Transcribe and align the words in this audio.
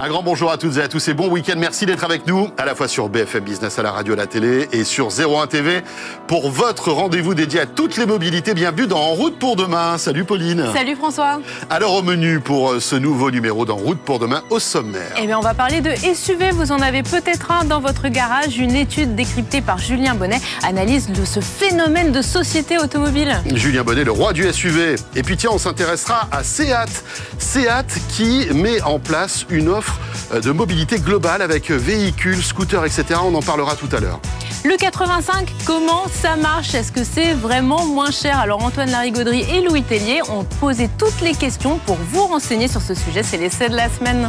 Un 0.00 0.06
grand 0.06 0.22
bonjour 0.22 0.52
à 0.52 0.58
toutes 0.58 0.76
et 0.76 0.80
à 0.80 0.86
tous 0.86 1.08
et 1.08 1.14
bon 1.14 1.28
week-end. 1.28 1.56
Merci 1.56 1.84
d'être 1.84 2.04
avec 2.04 2.24
nous, 2.28 2.50
à 2.56 2.64
la 2.64 2.76
fois 2.76 2.86
sur 2.86 3.08
BFM 3.08 3.42
Business, 3.42 3.80
à 3.80 3.82
la 3.82 3.90
radio, 3.90 4.12
à 4.12 4.16
la 4.16 4.28
télé 4.28 4.68
et 4.70 4.84
sur 4.84 5.08
01 5.08 5.48
TV 5.48 5.82
pour 6.28 6.52
votre 6.52 6.92
rendez-vous 6.92 7.34
dédié 7.34 7.58
à 7.58 7.66
toutes 7.66 7.96
les 7.96 8.06
mobilités. 8.06 8.54
Bienvenue 8.54 8.86
dans 8.86 9.00
En 9.00 9.14
route 9.14 9.40
pour 9.40 9.56
demain. 9.56 9.98
Salut 9.98 10.22
Pauline. 10.22 10.66
Salut 10.72 10.94
François. 10.94 11.40
Alors 11.68 11.94
au 11.94 12.02
menu 12.02 12.38
pour 12.38 12.70
euh, 12.70 12.80
ce 12.80 12.94
nouveau 12.94 13.32
numéro 13.32 13.64
d'En 13.64 13.74
route 13.74 13.98
pour 13.98 14.20
demain 14.20 14.42
au 14.50 14.60
sommaire. 14.60 15.16
Eh 15.20 15.26
bien, 15.26 15.36
on 15.36 15.42
va 15.42 15.54
parler 15.54 15.80
de 15.80 15.90
SUV. 15.92 16.52
Vous 16.52 16.70
en 16.70 16.78
avez 16.78 17.02
peut-être 17.02 17.50
un 17.50 17.64
dans 17.64 17.80
votre 17.80 18.06
garage. 18.06 18.56
Une 18.56 18.76
étude 18.76 19.16
décryptée 19.16 19.62
par 19.62 19.78
Julien 19.78 20.14
Bonnet 20.14 20.40
analyse 20.62 21.10
de 21.10 21.24
ce 21.24 21.40
phénomène 21.40 22.12
de 22.12 22.22
société 22.22 22.78
automobile. 22.78 23.36
Julien 23.52 23.82
Bonnet, 23.82 24.04
le 24.04 24.12
roi 24.12 24.32
du 24.32 24.48
SUV. 24.52 24.94
Et 25.16 25.24
puis 25.24 25.36
tiens, 25.36 25.50
on 25.52 25.58
s'intéressera 25.58 26.28
à 26.30 26.44
Seat. 26.44 27.02
Seat 27.40 28.00
qui 28.10 28.46
met 28.54 28.80
en 28.82 29.00
place 29.00 29.44
une 29.50 29.68
offre 29.68 29.87
euh, 30.32 30.40
de 30.40 30.50
mobilité 30.50 30.98
globale 30.98 31.42
avec 31.42 31.70
véhicules, 31.70 32.42
scooters, 32.42 32.84
etc. 32.84 33.20
On 33.22 33.34
en 33.34 33.42
parlera 33.42 33.76
tout 33.76 33.88
à 33.94 34.00
l'heure. 34.00 34.20
Le 34.64 34.76
85, 34.76 35.54
comment 35.64 36.06
ça 36.12 36.34
marche? 36.34 36.74
Est-ce 36.74 36.90
que 36.90 37.04
c'est 37.04 37.32
vraiment 37.32 37.86
moins 37.86 38.10
cher? 38.10 38.38
Alors 38.40 38.64
Antoine 38.64 38.90
Larigauderie 38.90 39.46
et 39.50 39.60
Louis 39.60 39.84
Tellier 39.84 40.20
ont 40.30 40.42
posé 40.44 40.90
toutes 40.98 41.20
les 41.20 41.32
questions 41.32 41.78
pour 41.86 41.96
vous 42.10 42.26
renseigner 42.26 42.66
sur 42.66 42.82
ce 42.82 42.94
sujet. 42.94 43.22
C'est 43.22 43.36
l'essai 43.36 43.68
de 43.68 43.76
la 43.76 43.88
semaine. 43.88 44.28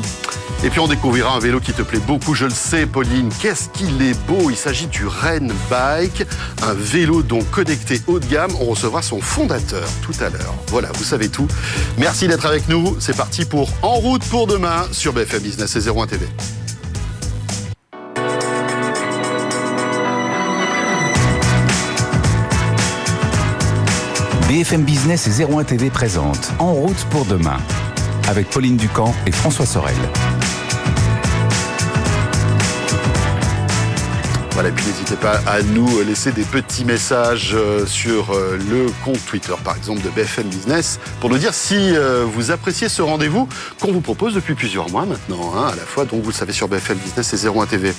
Et 0.63 0.69
puis 0.69 0.81
on 0.81 0.87
découvrira 0.87 1.33
un 1.33 1.39
vélo 1.39 1.59
qui 1.59 1.71
te 1.71 1.81
plaît 1.81 2.01
beaucoup, 2.05 2.35
je 2.35 2.43
le 2.43 2.51
sais 2.51 2.85
Pauline. 2.85 3.29
Qu'est-ce 3.41 3.69
qu'il 3.69 4.01
est 4.01 4.17
beau? 4.27 4.49
Il 4.49 4.57
s'agit 4.57 4.87
du 4.87 5.07
Ren 5.07 5.47
Bike, 5.69 6.25
un 6.63 6.73
vélo 6.73 7.23
donc 7.23 7.49
connecté 7.49 8.01
haut 8.07 8.19
de 8.19 8.25
gamme. 8.25 8.51
On 8.59 8.65
recevra 8.65 9.01
son 9.01 9.21
fondateur 9.21 9.87
tout 10.03 10.13
à 10.19 10.29
l'heure. 10.29 10.53
Voilà, 10.67 10.89
vous 10.93 11.05
savez 11.05 11.29
tout. 11.29 11.47
Merci 11.97 12.27
d'être 12.27 12.45
avec 12.45 12.67
nous. 12.67 12.97
C'est 12.99 13.15
parti 13.15 13.45
pour 13.45 13.69
En 13.81 13.95
route 13.95 14.23
pour 14.25 14.47
demain 14.47 14.85
sur 14.91 15.13
BFM 15.13 15.45
Business 15.49 15.75
et 15.77 15.89
01 15.89 16.05
TV. 16.05 16.27
BFM 24.47 24.83
Business 24.83 25.27
et 25.39 25.43
01 25.43 25.63
TV 25.63 25.89
présente 25.89 26.51
En 26.59 26.73
route 26.73 27.03
pour 27.09 27.25
demain 27.25 27.57
avec 28.27 28.47
Pauline 28.51 28.77
Ducamp 28.77 29.11
et 29.25 29.31
François 29.31 29.65
Sorel. 29.65 29.95
Voilà, 34.61 34.75
n'hésitez 34.75 35.15
pas 35.15 35.39
à 35.47 35.61
nous 35.61 36.01
laisser 36.01 36.33
des 36.33 36.43
petits 36.43 36.83
messages 36.83 37.51
euh, 37.53 37.85
sur 37.85 38.31
euh, 38.33 38.59
le 38.69 38.87
compte 39.05 39.25
Twitter, 39.25 39.53
par 39.63 39.77
exemple, 39.77 40.01
de 40.01 40.09
BFM 40.09 40.47
Business, 40.47 40.99
pour 41.21 41.29
nous 41.29 41.37
dire 41.37 41.53
si 41.53 41.95
euh, 41.95 42.25
vous 42.25 42.51
appréciez 42.51 42.89
ce 42.89 43.01
rendez-vous 43.01 43.47
qu'on 43.79 43.93
vous 43.93 44.01
propose 44.01 44.33
depuis 44.33 44.55
plusieurs 44.55 44.89
mois 44.89 45.05
maintenant, 45.05 45.53
hein, 45.55 45.69
à 45.71 45.75
la 45.77 45.83
fois, 45.83 46.03
donc 46.03 46.23
vous 46.23 46.31
le 46.31 46.35
savez, 46.35 46.51
sur 46.51 46.67
BFM 46.67 46.97
Business 46.97 47.33
et 47.33 47.47
01 47.47 47.67
TV. 47.67 47.93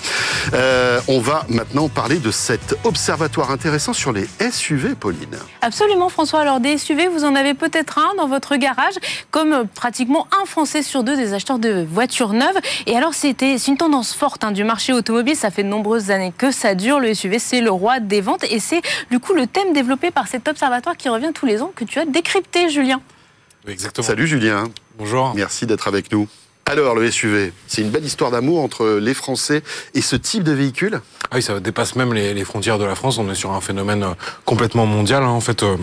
On 1.09 1.19
va 1.19 1.47
maintenant 1.49 1.89
parler 1.89 2.19
de 2.19 2.31
cet 2.31 2.77
observatoire 2.85 3.51
intéressant 3.51 3.95
sur 3.95 4.13
les 4.13 4.29
SUV, 4.53 4.97
Pauline. 4.97 5.39
Absolument 5.63 6.11
François. 6.11 6.41
Alors 6.41 6.61
des 6.61 6.77
SUV, 6.77 7.09
vous 7.09 7.25
en 7.25 7.37
avez 7.37 7.55
peut-être 7.55 7.99
un 7.99 8.15
dans 8.19 8.29
votre 8.29 8.57
garage, 8.57 8.97
comme 9.31 9.67
pratiquement 9.75 10.29
un 10.43 10.45
Français 10.45 10.83
sur 10.83 11.05
deux 11.05 11.17
des 11.17 11.33
acheteurs 11.33 11.59
de 11.59 11.87
voitures 11.91 12.35
neuves. 12.35 12.59
Et 12.87 12.99
alors 12.99 13.15
c'est 13.15 13.41
une 13.67 13.79
tendance 13.79 14.15
forte 14.15 14.45
hein, 14.45 14.53
du 14.53 14.63
marché 14.63 14.93
automobile. 14.93 15.37
Ça 15.37 15.51
fait 15.51 15.63
de 15.63 15.69
nombreuses 15.69 16.11
années 16.11 16.35
que 16.37 16.50
ça 16.51 16.75
dure. 16.75 17.01
Le 17.01 17.13
SUV, 17.15 17.39
c'est 17.39 17.61
le 17.61 17.71
roi 17.71 18.01
des 18.01 18.21
ventes. 18.21 18.45
Et 18.51 18.59
c'est 18.61 18.83
du 19.11 19.19
coup 19.19 19.33
le 19.35 19.47
thème 19.47 19.73
développé 19.73 20.11
par 20.11 20.29
cet 20.29 20.49
observatoire 20.49 20.97
qui 20.97 21.09
revient 21.09 21.31
tous 21.35 21.47
les 21.47 21.63
ans 21.63 21.73
que 21.75 21.85
tu 21.85 21.99
as 21.99 22.07
décrypté, 22.07 22.69
Julien. 22.71 23.01
Oui, 23.67 23.73
exactement. 23.73 24.07
Salut 24.07 24.27
Julien, 24.27 24.65
Bonjour. 24.99 25.33
merci 25.35 25.67
d'être 25.67 25.87
avec 25.89 26.11
nous. 26.13 26.29
Alors, 26.67 26.95
le 26.95 27.11
SUV, 27.11 27.53
c'est 27.67 27.83
une 27.83 27.91
belle 27.91 28.05
histoire 28.05 28.31
d'amour 28.31 28.63
entre 28.63 28.99
les 29.01 29.13
Français 29.15 29.63
et 29.95 30.03
ce 30.03 30.15
type 30.15 30.45
de 30.45 30.53
véhicule? 30.53 31.01
Ah 31.31 31.35
oui, 31.37 31.43
ça 31.43 31.59
dépasse 31.59 31.97
même 31.97 32.15
les, 32.15 32.33
les 32.33 32.45
frontières 32.45 32.79
de 32.79 32.85
la 32.85 32.95
France. 32.95 33.19
On 33.19 33.29
est 33.29 33.35
sur 33.35 33.51
un 33.53 33.61
phénomène 33.61 34.05
euh, 34.05 34.15
complètement 34.45 34.87
mondial. 34.87 35.25
hein. 35.25 35.29
En 35.29 35.41
fait, 35.41 35.63
euh, 35.65 35.77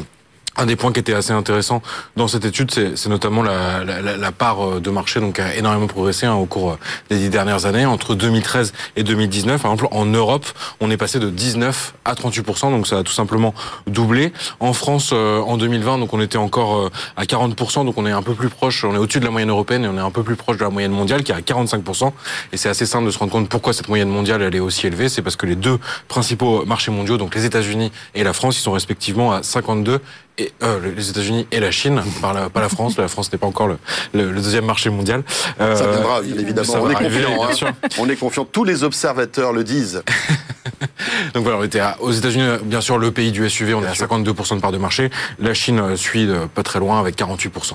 un 0.58 0.66
des 0.66 0.76
points 0.76 0.92
qui 0.92 1.00
était 1.00 1.14
assez 1.14 1.32
intéressant 1.32 1.82
dans 2.16 2.28
cette 2.28 2.46
étude, 2.46 2.72
c'est 2.72 3.10
notamment 3.10 3.44
la, 3.44 4.32
part 4.32 4.66
euh, 4.66 4.80
de 4.80 4.90
marché 4.90 5.20
donc 5.20 5.40
a 5.40 5.56
énormément 5.56 5.88
progressé 5.88 6.26
hein, 6.26 6.34
au 6.34 6.46
cours 6.46 6.72
euh, 6.72 6.80
des 7.10 7.18
dix 7.18 7.30
dernières 7.30 7.66
années. 7.66 7.86
Entre 7.86 8.16
2013 8.16 8.74
et 8.96 9.04
2019, 9.04 9.62
par 9.62 9.72
exemple, 9.72 9.88
en 9.96 10.06
Europe, 10.06 10.46
on 10.80 10.92
est 10.92 10.98
passé 10.98 11.20
de 11.20 11.30
19 11.30 11.94
à 12.06 12.14
38% 12.14 12.72
donc 12.72 12.88
ça 12.88 13.00
a 13.00 13.04
tout 13.04 13.14
simplement 13.14 13.54
doublé. 13.86 14.34
En 14.60 14.74
France, 14.74 15.12
euh, 15.14 15.40
en 15.42 15.58
2020, 15.58 16.00
donc 16.00 16.14
on 16.14 16.22
était 16.22 16.38
encore 16.38 16.90
à 17.16 17.24
40% 17.24 17.86
donc 17.86 17.98
on 17.98 18.06
est 18.06 18.12
un 18.12 18.24
peu 18.24 18.34
plus 18.34 18.50
proche, 18.50 18.84
on 18.84 18.94
est 18.94 18.98
au-dessus 18.98 19.20
de 19.20 19.26
la 19.26 19.32
moyenne 19.32 19.50
européenne 19.50 19.86
et 19.86 19.88
on 19.88 19.98
est 19.98 20.02
un 20.02 20.12
peu 20.12 20.24
plus 20.24 20.36
proche 20.36 20.58
de 20.58 20.64
la 20.64 20.70
moyenne 20.70 20.92
mondiale 20.92 21.24
qui 21.24 21.32
est 21.32 21.36
à 21.36 21.42
45% 21.42 22.12
Et 22.52 22.58
c'est 22.58 22.70
assez 22.70 22.86
simple 22.86 23.06
de 23.06 23.12
se 23.12 23.20
rendre 23.20 23.32
compte 23.32 23.50
pourquoi 23.50 23.74
cette 23.74 23.90
moyenne 23.90 24.10
mondiale 24.10 24.42
est 24.54 24.60
aussi 24.60 24.88
élevée. 24.88 25.10
C'est 25.10 25.22
parce 25.22 25.36
que 25.36 25.46
les 25.46 25.56
deux 25.56 25.80
principaux 26.08 26.66
marchés 26.66 26.92
mondiaux, 26.92 27.18
donc 27.18 27.36
les 27.36 27.46
États-Unis 27.46 27.92
et 28.16 28.24
la 28.24 28.34
France, 28.34 28.58
ils 28.58 28.62
sont 28.62 28.72
respectivement 28.72 29.32
à 29.32 29.44
52 29.44 30.02
et 30.38 30.52
euh, 30.64 30.80
les 30.96 31.10
États-Unis 31.10 31.48
et 31.52 31.60
la 31.60 31.72
Chine, 31.72 32.02
par 32.22 32.34
la- 32.34 32.50
pas 32.50 32.62
la 32.62 32.70
France. 32.70 32.98
La 32.98 33.08
France 33.08 33.32
n'est 33.32 33.38
pas 33.38 33.48
encore 33.48 33.68
le, 33.68 33.78
le- 34.14 34.32
le 34.32 34.42
deuxième 34.42 34.66
marché 34.66 34.90
mondial. 34.90 35.24
Euh, 35.60 35.76
Ça 35.76 35.88
viendra, 35.90 36.22
bien 36.22 36.36
évidemment. 36.38 36.72
ça 36.72 36.82
on 36.82 36.90
est 36.90 36.96
arriver, 36.96 37.24
confiant. 37.24 37.68
hein. 37.68 37.88
On 38.00 38.10
est 38.10 38.16
confiant. 38.16 38.46
Tous 38.46 38.64
les 38.64 38.84
observateurs 38.84 39.54
le 39.54 39.64
disent. 39.64 40.04
Donc 41.34 41.44
voilà, 41.44 41.58
on 41.60 41.64
était 41.64 41.80
à- 41.80 41.98
aux 42.02 42.12
États-Unis, 42.12 42.58
bien 42.64 42.82
sûr, 42.82 42.98
le 42.98 43.12
pays 43.12 43.32
du 43.32 43.48
SUV, 43.50 43.74
on 43.74 43.84
est 43.84 43.88
à 43.88 43.94
52% 43.94 44.56
de 44.56 44.62
part 44.62 44.72
de 44.72 44.78
marché. 44.78 45.10
La 45.40 45.54
Chine 45.54 45.80
euh, 45.80 45.96
suit 45.96 46.28
euh, 46.30 46.46
pas 46.54 46.64
très 46.64 46.80
loin 46.80 47.00
avec 47.00 47.18
48%. 47.18 47.74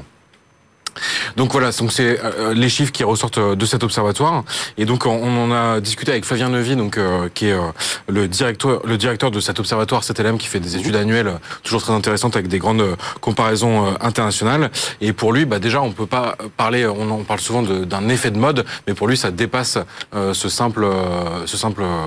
Donc 1.36 1.52
voilà, 1.52 1.70
donc 1.72 1.92
c'est 1.92 2.18
euh, 2.22 2.54
les 2.54 2.68
chiffres 2.68 2.92
qui 2.92 3.04
ressortent 3.04 3.38
euh, 3.38 3.54
de 3.56 3.66
cet 3.66 3.82
observatoire. 3.84 4.44
Et 4.78 4.84
donc 4.84 5.06
on, 5.06 5.36
en 5.44 5.50
a 5.52 5.80
discuté 5.80 6.12
avec 6.12 6.24
Flavien 6.24 6.48
Nevy, 6.50 6.76
donc 6.76 6.98
euh, 6.98 7.28
qui 7.32 7.46
est 7.48 7.52
euh, 7.52 7.60
le 8.08 8.28
directeur, 8.28 8.80
le 8.84 8.96
directeur 8.98 9.30
de 9.30 9.40
cet 9.40 9.58
observatoire 9.60 10.02
CTLM, 10.04 10.38
qui 10.38 10.46
fait 10.48 10.60
des 10.60 10.76
études 10.76 10.96
annuelles 10.96 11.28
euh, 11.28 11.38
toujours 11.62 11.82
très 11.82 11.92
intéressantes 11.92 12.36
avec 12.36 12.48
des 12.48 12.58
grandes 12.58 12.80
euh, 12.82 12.96
comparaisons 13.20 13.86
euh, 13.86 13.90
internationales. 14.00 14.70
Et 15.00 15.12
pour 15.12 15.32
lui, 15.32 15.44
bah 15.44 15.58
déjà, 15.58 15.80
on 15.82 15.92
peut 15.92 16.06
pas 16.06 16.36
parler, 16.56 16.86
on 16.86 17.10
en 17.10 17.18
parle 17.24 17.40
souvent 17.40 17.62
d'un 17.62 18.08
effet 18.08 18.30
de 18.30 18.38
mode, 18.38 18.64
mais 18.86 18.94
pour 18.94 19.08
lui, 19.08 19.16
ça 19.16 19.30
dépasse 19.30 19.78
euh, 20.14 20.34
ce 20.34 20.48
simple, 20.48 20.84
euh, 20.84 21.46
ce 21.46 21.56
simple 21.56 21.82
euh, 21.82 22.06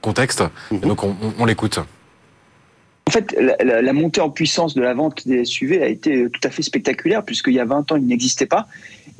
contexte. 0.00 0.42
Et 0.72 0.76
donc 0.78 1.02
on, 1.04 1.16
on- 1.22 1.32
on 1.38 1.44
l'écoute. 1.44 1.78
En 3.08 3.12
fait, 3.12 3.36
la, 3.60 3.92
montée 3.92 4.20
en 4.20 4.30
puissance 4.30 4.74
de 4.74 4.82
la 4.82 4.92
vente 4.92 5.28
des 5.28 5.44
SUV 5.44 5.80
a 5.80 5.86
été 5.86 6.28
tout 6.28 6.40
à 6.42 6.50
fait 6.50 6.62
spectaculaire, 6.62 7.24
puisqu'il 7.24 7.54
y 7.54 7.60
a 7.60 7.64
20 7.64 7.92
ans, 7.92 7.96
il 7.96 8.04
n'existait 8.04 8.46
pas. 8.46 8.66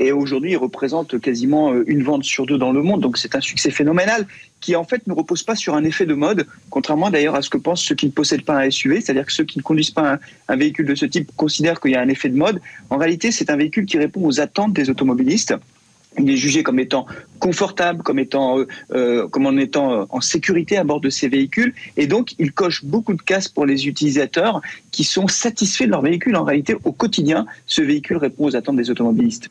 Et 0.01 0.11
aujourd'hui, 0.11 0.51
il 0.53 0.57
représente 0.57 1.21
quasiment 1.21 1.73
euh, 1.73 1.85
une 1.87 2.03
vente 2.03 2.25
sur 2.25 2.47
deux 2.47 2.59
dans 2.59 2.73
le 2.73 2.83
monde. 2.83 3.01
Donc, 3.01 3.17
c'est 3.17 3.37
un 3.37 3.41
succès 3.41 3.71
phénoménal 3.71 4.27
qui, 4.61 4.75
en 4.75 4.83
fait, 4.83 5.07
ne 5.07 5.13
repose 5.13 5.45
pas 5.45 5.55
sur 5.55 5.75
un 5.75 5.85
effet 5.85 6.05
de 6.05 6.15
mode, 6.15 6.47
contrairement 6.69 7.11
d'ailleurs 7.11 7.37
à 7.37 7.43
ce 7.43 7.49
que 7.49 7.59
pensent 7.59 7.83
ceux 7.83 7.95
qui 7.95 8.07
ne 8.07 8.11
possèdent 8.11 8.45
pas 8.45 8.59
un 8.59 8.69
SUV, 8.69 9.01
c'est-à-dire 9.01 9.25
que 9.25 9.33
ceux 9.33 9.45
qui 9.45 9.59
ne 9.59 9.63
conduisent 9.63 9.93
pas 9.93 10.19
un 10.49 10.57
véhicule 10.57 10.87
de 10.87 10.95
ce 10.97 11.07
type 11.07 11.31
considèrent 11.37 11.81
qu'il 11.81 11.93
y 11.93 11.95
a 11.95 12.01
un 12.01 12.09
effet 12.09 12.29
de 12.29 12.37
mode. 12.37 12.61
En 12.91 12.97
réalité, 12.97 13.31
c'est 13.31 13.51
un 13.51 13.57
véhicule 13.57 13.87
qui 13.87 13.99
répond 13.99 14.27
aux 14.27 14.41
attentes 14.41 14.73
des 14.73 14.91
automobilistes. 14.91 15.55
Il 16.19 16.31
est 16.31 16.37
jugé 16.37 16.63
comme 16.63 16.79
étant 16.79 17.07
confortable, 17.39 18.03
comme 18.03 18.19
étant, 18.19 18.59
euh, 18.59 18.67
euh, 18.95 19.29
comme 19.29 19.47
en 19.47 19.57
étant 19.57 19.93
euh, 19.93 20.05
en 20.11 20.21
sécurité 20.21 20.77
à 20.79 20.85
bord 20.85 21.01
de 21.01 21.11
ces 21.11 21.29
véhicules, 21.29 21.75
et 21.97 22.07
donc 22.07 22.35
il 22.39 22.53
coche 22.53 22.85
beaucoup 22.85 23.13
de 23.15 23.23
cases 23.23 23.49
pour 23.49 23.67
les 23.67 23.87
utilisateurs 23.87 24.61
qui 24.91 25.05
sont 25.05 25.29
satisfaits 25.29 25.85
de 25.85 25.91
leur 25.91 26.03
véhicule. 26.03 26.37
En 26.37 26.45
réalité, 26.45 26.75
au 26.85 26.93
quotidien, 26.93 27.47
ce 27.67 27.83
véhicule 27.83 28.17
répond 28.17 28.47
aux 28.47 28.57
attentes 28.57 28.77
des 28.77 28.91
automobilistes. 28.91 29.49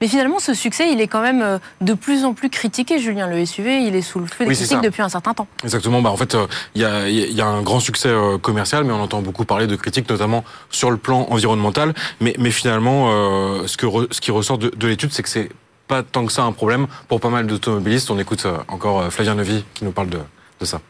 Mais 0.00 0.06
finalement, 0.06 0.38
ce 0.38 0.54
succès, 0.54 0.92
il 0.92 1.00
est 1.00 1.08
quand 1.08 1.22
même 1.22 1.58
de 1.80 1.94
plus 1.94 2.24
en 2.24 2.32
plus 2.32 2.50
critiqué, 2.50 3.00
Julien. 3.00 3.26
Le 3.28 3.44
SUV, 3.44 3.82
il 3.82 3.96
est 3.96 4.02
sous 4.02 4.20
le 4.20 4.26
feu 4.26 4.44
des 4.44 4.50
Oui, 4.50 4.54
critiques 4.56 4.80
depuis 4.80 5.02
un 5.02 5.08
certain 5.08 5.34
temps. 5.34 5.48
Exactement. 5.64 6.00
Bah 6.00 6.10
en 6.10 6.16
fait, 6.16 6.36
euh, 6.36 6.46
il 6.76 6.82
y, 6.82 6.84
a, 6.84 7.08
il 7.08 7.32
y 7.32 7.40
a 7.40 7.46
un 7.46 7.62
grand 7.62 7.80
succès 7.80 8.08
euh, 8.08 8.38
commercial, 8.38 8.84
mais 8.84 8.92
on 8.92 9.00
entend 9.00 9.22
beaucoup 9.22 9.44
parler 9.44 9.66
de 9.66 9.74
critiques, 9.74 10.08
notamment 10.08 10.44
sur 10.70 10.92
le 10.92 10.98
plan 10.98 11.26
environnemental. 11.30 11.94
Mais, 12.20 12.36
mais 12.38 12.52
finalement, 12.52 13.08
euh, 13.10 13.66
ce, 13.66 13.76
que 13.76 13.86
re- 13.86 14.06
ce 14.12 14.20
qui 14.20 14.30
ressort 14.30 14.58
de, 14.58 14.68
de 14.70 14.86
l'étude, 14.86 15.10
c'est 15.12 15.24
que 15.24 15.28
c'est 15.28 15.48
pas 15.88 16.02
tant 16.02 16.24
que 16.24 16.32
ça 16.32 16.44
un 16.44 16.52
problème 16.52 16.86
pour 17.08 17.20
pas 17.20 17.30
mal 17.30 17.46
d'automobilistes. 17.46 18.10
On 18.10 18.18
écoute 18.18 18.44
euh, 18.46 18.58
encore 18.68 19.00
euh, 19.00 19.10
Flavien 19.10 19.34
Nevy 19.34 19.64
qui 19.74 19.84
nous 19.84 19.92
parle 19.92 20.10
de, 20.10 20.20
de 20.60 20.64
ça. 20.64 20.80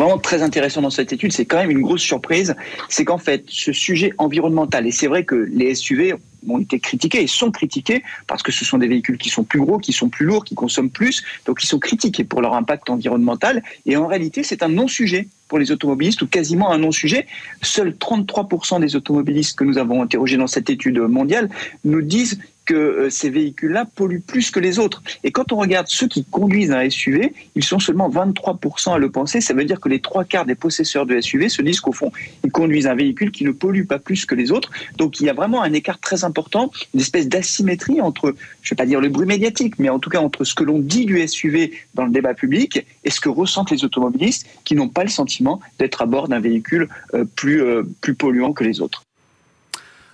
Vraiment 0.00 0.18
très 0.18 0.42
intéressant 0.42 0.80
dans 0.80 0.90
cette 0.90 1.12
étude, 1.12 1.32
c'est 1.32 1.44
quand 1.44 1.56
même 1.56 1.72
une 1.72 1.82
grosse 1.82 2.02
surprise, 2.02 2.54
c'est 2.88 3.04
qu'en 3.04 3.18
fait, 3.18 3.42
ce 3.48 3.72
sujet 3.72 4.14
environnemental, 4.16 4.86
et 4.86 4.92
c'est 4.92 5.08
vrai 5.08 5.24
que 5.24 5.34
les 5.34 5.74
SUV 5.74 6.14
ont 6.48 6.60
été 6.60 6.78
critiqués 6.78 7.20
et 7.20 7.26
sont 7.26 7.50
critiqués 7.50 8.04
parce 8.28 8.44
que 8.44 8.52
ce 8.52 8.64
sont 8.64 8.78
des 8.78 8.86
véhicules 8.86 9.18
qui 9.18 9.28
sont 9.28 9.42
plus 9.42 9.58
gros, 9.58 9.78
qui 9.78 9.92
sont 9.92 10.08
plus 10.08 10.24
lourds, 10.24 10.44
qui 10.44 10.54
consomment 10.54 10.90
plus, 10.90 11.24
donc 11.46 11.64
ils 11.64 11.66
sont 11.66 11.80
critiqués 11.80 12.22
pour 12.22 12.42
leur 12.42 12.54
impact 12.54 12.90
environnemental. 12.90 13.60
Et 13.86 13.96
en 13.96 14.06
réalité, 14.06 14.44
c'est 14.44 14.62
un 14.62 14.68
non-sujet 14.68 15.26
pour 15.48 15.58
les 15.58 15.72
automobilistes 15.72 16.22
ou 16.22 16.28
quasiment 16.28 16.70
un 16.70 16.78
non-sujet. 16.78 17.26
Seuls 17.62 17.90
33% 17.90 18.80
des 18.80 18.94
automobilistes 18.94 19.58
que 19.58 19.64
nous 19.64 19.78
avons 19.78 20.02
interrogés 20.02 20.36
dans 20.36 20.46
cette 20.46 20.70
étude 20.70 21.00
mondiale 21.00 21.50
nous 21.84 22.02
disent 22.02 22.38
que 22.68 22.74
euh, 22.74 23.10
ces 23.10 23.30
véhicules-là 23.30 23.86
polluent 23.86 24.20
plus 24.20 24.50
que 24.50 24.60
les 24.60 24.78
autres. 24.78 25.02
Et 25.24 25.32
quand 25.32 25.52
on 25.52 25.56
regarde 25.56 25.86
ceux 25.88 26.06
qui 26.06 26.22
conduisent 26.22 26.70
un 26.70 26.88
SUV, 26.88 27.32
ils 27.54 27.64
sont 27.64 27.78
seulement 27.78 28.10
23% 28.10 28.92
à 28.92 28.98
le 28.98 29.10
penser. 29.10 29.40
Ça 29.40 29.54
veut 29.54 29.64
dire 29.64 29.80
que 29.80 29.88
les 29.88 30.00
trois 30.00 30.24
quarts 30.24 30.44
des 30.44 30.54
possesseurs 30.54 31.06
de 31.06 31.18
SUV 31.18 31.48
se 31.48 31.62
disent 31.62 31.80
qu'au 31.80 31.92
fond, 31.92 32.12
ils 32.44 32.52
conduisent 32.52 32.86
un 32.86 32.94
véhicule 32.94 33.30
qui 33.30 33.44
ne 33.44 33.52
pollue 33.52 33.86
pas 33.86 33.98
plus 33.98 34.26
que 34.26 34.34
les 34.34 34.52
autres. 34.52 34.70
Donc 34.98 35.18
il 35.18 35.24
y 35.24 35.30
a 35.30 35.32
vraiment 35.32 35.62
un 35.62 35.72
écart 35.72 35.98
très 35.98 36.24
important, 36.24 36.70
une 36.92 37.00
espèce 37.00 37.26
d'asymétrie 37.26 38.02
entre, 38.02 38.34
je 38.60 38.68
ne 38.68 38.70
vais 38.70 38.76
pas 38.76 38.86
dire 38.86 39.00
le 39.00 39.08
bruit 39.08 39.26
médiatique, 39.26 39.78
mais 39.78 39.88
en 39.88 39.98
tout 39.98 40.10
cas 40.10 40.20
entre 40.20 40.44
ce 40.44 40.54
que 40.54 40.62
l'on 40.62 40.78
dit 40.78 41.06
du 41.06 41.26
SUV 41.26 41.72
dans 41.94 42.04
le 42.04 42.10
débat 42.10 42.34
public 42.34 42.84
et 43.02 43.10
ce 43.10 43.18
que 43.18 43.30
ressentent 43.30 43.70
les 43.70 43.82
automobilistes 43.82 44.46
qui 44.64 44.74
n'ont 44.74 44.90
pas 44.90 45.04
le 45.04 45.10
sentiment 45.10 45.58
d'être 45.78 46.02
à 46.02 46.06
bord 46.06 46.28
d'un 46.28 46.40
véhicule 46.40 46.90
euh, 47.14 47.24
plus, 47.24 47.62
euh, 47.62 47.82
plus 48.02 48.14
polluant 48.14 48.52
que 48.52 48.62
les 48.62 48.82
autres. 48.82 49.07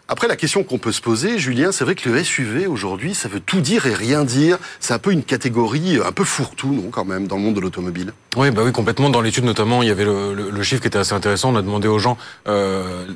Après, 0.06 0.29
la 0.29 0.37
question 0.37 0.65
qu'on 0.65 0.77
peut 0.77 0.93
se 0.93 1.01
poser, 1.01 1.39
Julien, 1.39 1.73
c'est 1.73 1.83
vrai 1.83 1.95
que 1.95 2.11
le 2.11 2.23
SUV 2.23 2.67
aujourd'hui, 2.67 3.15
ça 3.15 3.27
veut 3.27 3.41
tout 3.41 3.62
dire 3.62 3.87
et 3.87 3.95
rien 3.95 4.23
dire. 4.25 4.59
C'est 4.79 4.93
un 4.93 4.99
peu 4.99 5.12
une 5.12 5.23
catégorie 5.23 5.99
un 6.05 6.12
peu 6.12 6.25
fourre-tout, 6.25 6.75
non, 6.75 6.91
quand 6.91 7.06
même, 7.06 7.27
dans 7.27 7.37
le 7.37 7.43
monde 7.43 7.55
de 7.55 7.61
l'automobile. 7.61 8.12
Oui, 8.37 8.51
bah 8.51 8.61
oui, 8.67 8.73
complètement. 8.73 9.09
Dans 9.09 9.23
l'étude, 9.23 9.45
notamment, 9.45 9.81
il 9.83 9.89
y 9.89 9.91
avait 9.91 10.05
le, 10.05 10.62
chiffre 10.62 10.83
qui 10.83 10.89
était 10.89 10.99
assez 10.99 11.15
intéressant. 11.15 11.55
On 11.55 11.56
a 11.56 11.62
demandé 11.62 11.89
aux 11.89 11.99
gens, 11.99 12.19
euh, 12.49 13.06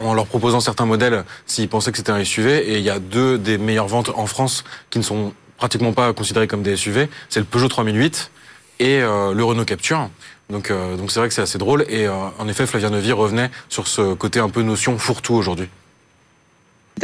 en 0.00 0.14
leur 0.14 0.24
proposant 0.24 0.60
certains 0.60 0.86
modèles, 0.86 1.24
s'ils 1.44 1.68
pensaient 1.68 1.90
que 1.90 1.98
c'était 1.98 2.12
un 2.12 2.24
SUV. 2.24 2.70
Et 2.72 2.78
il 2.78 2.84
y 2.84 2.90
a 2.90 3.00
deux 3.00 3.36
des 3.36 3.58
meilleures 3.58 3.88
ventes 3.88 4.10
en 4.14 4.24
France 4.24 4.64
qui 4.88 4.98
ne 4.98 5.04
sont 5.04 5.34
pratiquement 5.58 5.92
pas 5.92 6.14
considérées 6.14 6.46
comme 6.46 6.62
des 6.62 6.74
SUV. 6.74 7.10
C'est 7.28 7.40
le 7.40 7.46
Peugeot 7.46 7.68
3008 7.68 8.30
et 8.78 9.02
euh, 9.02 9.34
le 9.34 9.44
Renault 9.44 9.66
Capture. 9.66 10.08
Donc, 10.48 10.70
euh, 10.70 10.96
donc 10.96 11.10
c'est 11.10 11.20
vrai 11.20 11.28
que 11.28 11.34
c'est 11.34 11.42
assez 11.42 11.58
drôle. 11.58 11.84
Et 11.90 12.08
en 12.08 12.48
effet, 12.48 12.66
Flavien 12.66 12.88
Nevy 12.88 13.12
revenait 13.12 13.50
sur 13.68 13.86
ce 13.86 14.14
côté 14.14 14.40
un 14.40 14.48
peu 14.48 14.62
notion 14.62 14.96
fourre-tout 14.96 15.34
aujourd'hui 15.34 15.68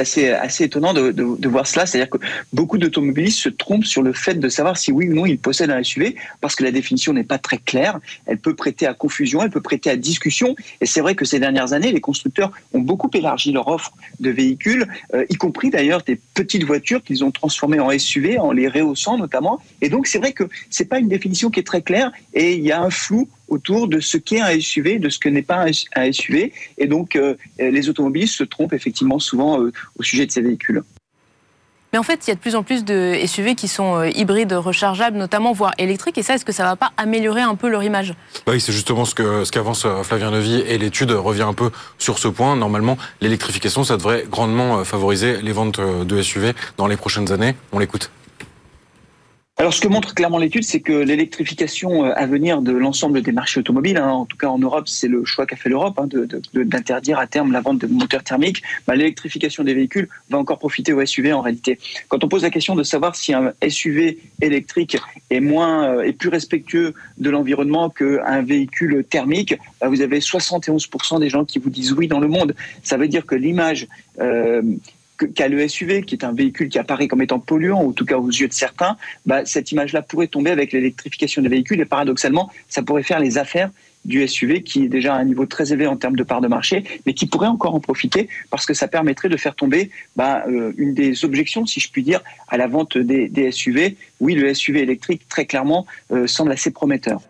c'est 0.04 0.32
assez, 0.32 0.64
étonnant 0.64 0.92
de 0.94 1.48
voir 1.48 1.66
cela. 1.66 1.86
C'est-à-dire 1.86 2.10
que 2.10 2.18
beaucoup 2.52 2.78
d'automobilistes 2.78 3.38
se 3.38 3.48
trompent 3.48 3.84
sur 3.84 4.02
le 4.02 4.12
fait 4.12 4.34
de 4.34 4.48
savoir 4.48 4.76
si 4.76 4.92
oui 4.92 5.08
ou 5.08 5.14
non 5.14 5.26
ils 5.26 5.38
possèdent 5.38 5.70
un 5.70 5.82
SUV 5.82 6.16
parce 6.40 6.54
que 6.54 6.64
la 6.64 6.70
définition 6.70 7.12
n'est 7.12 7.24
pas 7.24 7.38
très 7.38 7.58
claire. 7.58 7.98
Elle 8.26 8.38
peut 8.38 8.54
prêter 8.54 8.86
à 8.86 8.94
confusion, 8.94 9.42
elle 9.42 9.50
peut 9.50 9.60
prêter 9.60 9.90
à 9.90 9.96
discussion. 9.96 10.56
Et 10.80 10.86
c'est 10.86 11.00
vrai 11.00 11.14
que 11.14 11.24
ces 11.24 11.38
dernières 11.38 11.72
années, 11.72 11.92
les 11.92 12.00
constructeurs 12.00 12.52
ont 12.72 12.80
beaucoup 12.80 13.10
élargi 13.14 13.52
leur 13.52 13.68
offre 13.68 13.92
de 14.20 14.30
véhicules, 14.30 14.86
euh, 15.14 15.24
y 15.28 15.34
compris 15.34 15.70
d'ailleurs 15.70 16.02
des 16.02 16.16
petites 16.34 16.64
voitures 16.64 17.02
qu'ils 17.02 17.24
ont 17.24 17.30
transformées 17.30 17.80
en 17.80 17.96
SUV, 17.96 18.38
en 18.38 18.52
les 18.52 18.68
rehaussant 18.68 19.18
notamment. 19.18 19.60
Et 19.80 19.88
donc 19.88 20.06
c'est 20.06 20.18
vrai 20.18 20.32
que 20.32 20.44
c'est 20.70 20.88
pas 20.88 20.98
une 20.98 21.08
définition 21.08 21.50
qui 21.50 21.60
est 21.60 21.66
très 21.66 21.82
claire 21.82 22.12
et 22.34 22.54
il 22.54 22.64
y 22.64 22.72
a 22.72 22.80
un 22.80 22.90
flou 22.90 23.28
autour 23.48 23.88
de 23.88 24.00
ce 24.00 24.16
qu'est 24.16 24.40
un 24.40 24.58
SUV, 24.60 24.98
de 24.98 25.08
ce 25.08 25.18
que 25.18 25.28
n'est 25.28 25.42
pas 25.42 25.66
un 25.96 26.12
SUV. 26.12 26.52
Et 26.78 26.86
donc, 26.86 27.16
euh, 27.16 27.34
les 27.58 27.88
automobilistes 27.88 28.34
se 28.34 28.44
trompent 28.44 28.72
effectivement 28.72 29.18
souvent 29.18 29.60
euh, 29.60 29.72
au 29.98 30.02
sujet 30.02 30.26
de 30.26 30.32
ces 30.32 30.40
véhicules. 30.40 30.82
Mais 31.92 32.00
en 32.00 32.02
fait, 32.02 32.26
il 32.26 32.30
y 32.30 32.32
a 32.32 32.34
de 32.34 32.40
plus 32.40 32.56
en 32.56 32.62
plus 32.62 32.84
de 32.84 33.14
SUV 33.26 33.54
qui 33.54 33.68
sont 33.68 33.96
euh, 33.96 34.10
hybrides, 34.10 34.52
rechargeables, 34.52 35.16
notamment, 35.16 35.52
voire 35.52 35.72
électriques. 35.78 36.18
Et 36.18 36.22
ça, 36.22 36.34
est-ce 36.34 36.44
que 36.44 36.52
ça 36.52 36.64
ne 36.64 36.68
va 36.70 36.76
pas 36.76 36.92
améliorer 36.96 37.42
un 37.42 37.54
peu 37.54 37.68
leur 37.68 37.84
image? 37.84 38.14
Bah 38.44 38.52
Oui, 38.52 38.60
c'est 38.60 38.72
justement 38.72 39.04
ce 39.04 39.14
qu'avance 39.50 39.86
Flavien 40.02 40.30
Levy 40.30 40.56
et 40.56 40.78
l'étude 40.78 41.12
revient 41.12 41.42
un 41.42 41.54
peu 41.54 41.70
sur 41.98 42.18
ce 42.18 42.28
point. 42.28 42.56
Normalement, 42.56 42.98
l'électrification, 43.20 43.84
ça 43.84 43.96
devrait 43.96 44.26
grandement 44.28 44.84
favoriser 44.84 45.40
les 45.40 45.52
ventes 45.52 45.80
de 45.80 46.22
SUV 46.22 46.52
dans 46.76 46.88
les 46.88 46.96
prochaines 46.96 47.32
années. 47.32 47.54
On 47.72 47.78
l'écoute. 47.78 48.10
Alors, 49.58 49.72
ce 49.72 49.80
que 49.80 49.88
montre 49.88 50.14
clairement 50.14 50.36
l'étude, 50.36 50.64
c'est 50.64 50.80
que 50.80 50.92
l'électrification 50.92 52.04
euh, 52.04 52.12
à 52.14 52.26
venir 52.26 52.60
de 52.60 52.72
l'ensemble 52.72 53.22
des 53.22 53.32
marchés 53.32 53.58
automobiles, 53.58 53.96
hein, 53.96 54.10
en 54.10 54.26
tout 54.26 54.36
cas 54.36 54.48
en 54.48 54.58
Europe, 54.58 54.86
c'est 54.86 55.08
le 55.08 55.24
choix 55.24 55.46
qu'a 55.46 55.56
fait 55.56 55.70
l'Europe 55.70 55.98
hein, 55.98 56.06
d'interdire 56.52 57.18
à 57.18 57.26
terme 57.26 57.52
la 57.52 57.62
vente 57.62 57.78
de 57.78 57.86
moteurs 57.86 58.22
thermiques. 58.22 58.62
Bah, 58.86 58.94
l'électrification 58.94 59.64
des 59.64 59.72
véhicules 59.72 60.10
va 60.28 60.36
encore 60.36 60.58
profiter 60.58 60.92
aux 60.92 61.04
SUV 61.04 61.32
en 61.32 61.40
réalité. 61.40 61.78
Quand 62.08 62.22
on 62.22 62.28
pose 62.28 62.42
la 62.42 62.50
question 62.50 62.74
de 62.74 62.82
savoir 62.82 63.16
si 63.16 63.32
un 63.32 63.54
SUV 63.66 64.18
électrique 64.42 64.98
est 65.30 65.40
moins 65.40 65.84
euh, 65.84 66.02
est 66.02 66.12
plus 66.12 66.28
respectueux 66.28 66.92
de 67.16 67.30
l'environnement 67.30 67.88
qu'un 67.88 68.42
véhicule 68.42 69.06
thermique, 69.08 69.54
bah, 69.80 69.88
vous 69.88 70.02
avez 70.02 70.18
71% 70.18 71.18
des 71.18 71.30
gens 71.30 71.46
qui 71.46 71.60
vous 71.60 71.70
disent 71.70 71.92
oui 71.92 72.08
dans 72.08 72.20
le 72.20 72.28
monde. 72.28 72.54
Ça 72.82 72.98
veut 72.98 73.08
dire 73.08 73.24
que 73.24 73.34
l'image 73.34 73.88
euh, 74.20 74.60
qu'a 75.34 75.48
le 75.48 75.66
SUV, 75.66 76.02
qui 76.02 76.14
est 76.14 76.24
un 76.24 76.32
véhicule 76.32 76.68
qui 76.68 76.78
apparaît 76.78 77.08
comme 77.08 77.22
étant 77.22 77.38
polluant, 77.38 77.82
ou 77.82 77.90
en 77.90 77.92
tout 77.92 78.04
cas 78.04 78.18
aux 78.18 78.30
yeux 78.30 78.48
de 78.48 78.52
certains, 78.52 78.96
bah, 79.24 79.44
cette 79.44 79.72
image-là 79.72 80.02
pourrait 80.02 80.26
tomber 80.26 80.50
avec 80.50 80.72
l'électrification 80.72 81.42
des 81.42 81.48
véhicules 81.48 81.80
et 81.80 81.84
paradoxalement, 81.84 82.50
ça 82.68 82.82
pourrait 82.82 83.02
faire 83.02 83.20
les 83.20 83.38
affaires 83.38 83.70
du 84.06 84.26
SUV 84.26 84.62
qui 84.62 84.84
est 84.84 84.88
déjà 84.88 85.14
à 85.14 85.18
un 85.18 85.24
niveau 85.24 85.46
très 85.46 85.72
élevé 85.72 85.86
en 85.86 85.96
termes 85.96 86.16
de 86.16 86.22
part 86.22 86.40
de 86.40 86.48
marché, 86.48 86.84
mais 87.04 87.12
qui 87.12 87.26
pourrait 87.26 87.48
encore 87.48 87.74
en 87.74 87.80
profiter 87.80 88.28
parce 88.50 88.64
que 88.64 88.72
ça 88.72 88.88
permettrait 88.88 89.28
de 89.28 89.36
faire 89.36 89.54
tomber 89.54 89.90
bah, 90.14 90.44
euh, 90.48 90.72
une 90.78 90.94
des 90.94 91.24
objections, 91.24 91.66
si 91.66 91.80
je 91.80 91.90
puis 91.90 92.02
dire, 92.02 92.22
à 92.48 92.56
la 92.56 92.68
vente 92.68 92.96
des, 92.96 93.50
SUV. 93.50 93.96
Oui, 94.20 94.34
le 94.34 94.54
SUV 94.54 94.80
électrique, 94.80 95.22
très 95.28 95.44
clairement, 95.44 95.86
euh, 96.12 96.26
semble 96.26 96.52
assez 96.52 96.70
prometteur. 96.70 97.20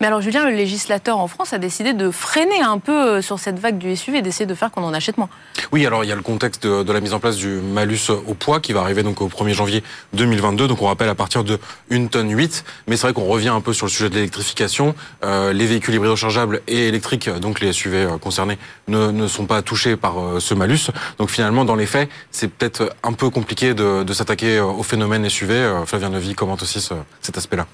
Mais 0.00 0.06
alors 0.06 0.22
Julien, 0.22 0.48
le 0.48 0.56
législateur 0.56 1.18
en 1.18 1.28
France 1.28 1.52
a 1.52 1.58
décidé 1.58 1.92
de 1.92 2.10
freiner 2.10 2.62
un 2.62 2.78
peu 2.78 3.18
euh, 3.18 3.22
sur 3.22 3.38
cette 3.38 3.58
vague 3.58 3.76
du 3.76 3.94
SUV 3.94 4.18
et 4.18 4.22
d'essayer 4.22 4.46
de 4.46 4.54
faire 4.54 4.70
qu'on 4.70 4.82
en 4.82 4.94
achète 4.94 5.18
moins. 5.18 5.28
Oui, 5.72 5.84
alors 5.84 6.04
il 6.04 6.08
y 6.08 6.12
a 6.12 6.16
le 6.16 6.22
contexte 6.22 6.66
de, 6.66 6.90
la 6.90 7.00
mise 7.00 7.12
en 7.12 7.20
place 7.20 7.36
du 7.36 7.48
malus 7.48 8.08
au 8.08 8.32
poids 8.32 8.60
qui 8.60 8.72
va 8.72 8.80
arriver 8.80 9.02
donc 9.02 9.20
au 9.20 9.28
1er 9.28 9.52
janvier 9.52 9.84
2022. 10.14 10.68
Donc 10.68 10.80
on 10.80 10.86
rappelle 10.86 11.10
à 11.10 11.14
partir 11.14 11.44
de 11.44 11.58
1 11.90 12.06
tonne 12.06 12.30
8. 12.30 12.64
Mais 12.88 12.96
c'est 12.96 13.08
vrai 13.08 13.12
qu'on 13.12 13.26
revient 13.26 13.50
un 13.50 13.60
peu 13.60 13.74
sur 13.74 13.84
le 13.84 13.90
sujet 13.90 14.08
de 14.08 14.14
l'électrification. 14.14 14.94
Euh, 15.22 15.52
les 15.52 15.66
véhicules 15.66 15.94
hybrides 15.94 16.12
rechargeables 16.12 16.62
et 16.66 16.88
électriques, 16.88 17.28
donc 17.28 17.60
les 17.60 17.74
SUV 17.74 17.96
euh, 17.98 18.16
concernés, 18.16 18.56
ne, 18.88 19.26
sont 19.26 19.44
pas 19.44 19.60
touchés 19.60 19.96
par 19.96 20.14
ce 20.38 20.54
malus. 20.54 20.90
Donc 21.18 21.28
finalement, 21.28 21.66
dans 21.66 21.76
les 21.76 21.86
faits, 21.86 22.08
c'est 22.30 22.48
peut-être 22.48 22.90
un 23.02 23.12
peu 23.12 23.28
compliqué 23.28 23.74
de, 23.74 24.02
de 24.02 24.12
s'attaquer 24.14 24.60
au 24.60 24.82
phénomène 24.82 25.28
SUV. 25.28 25.84
Flavien 25.84 26.08
Nevy 26.08 26.34
commente 26.34 26.62
aussi 26.62 26.80
cet 26.80 27.36
aspect-là? 27.36 27.66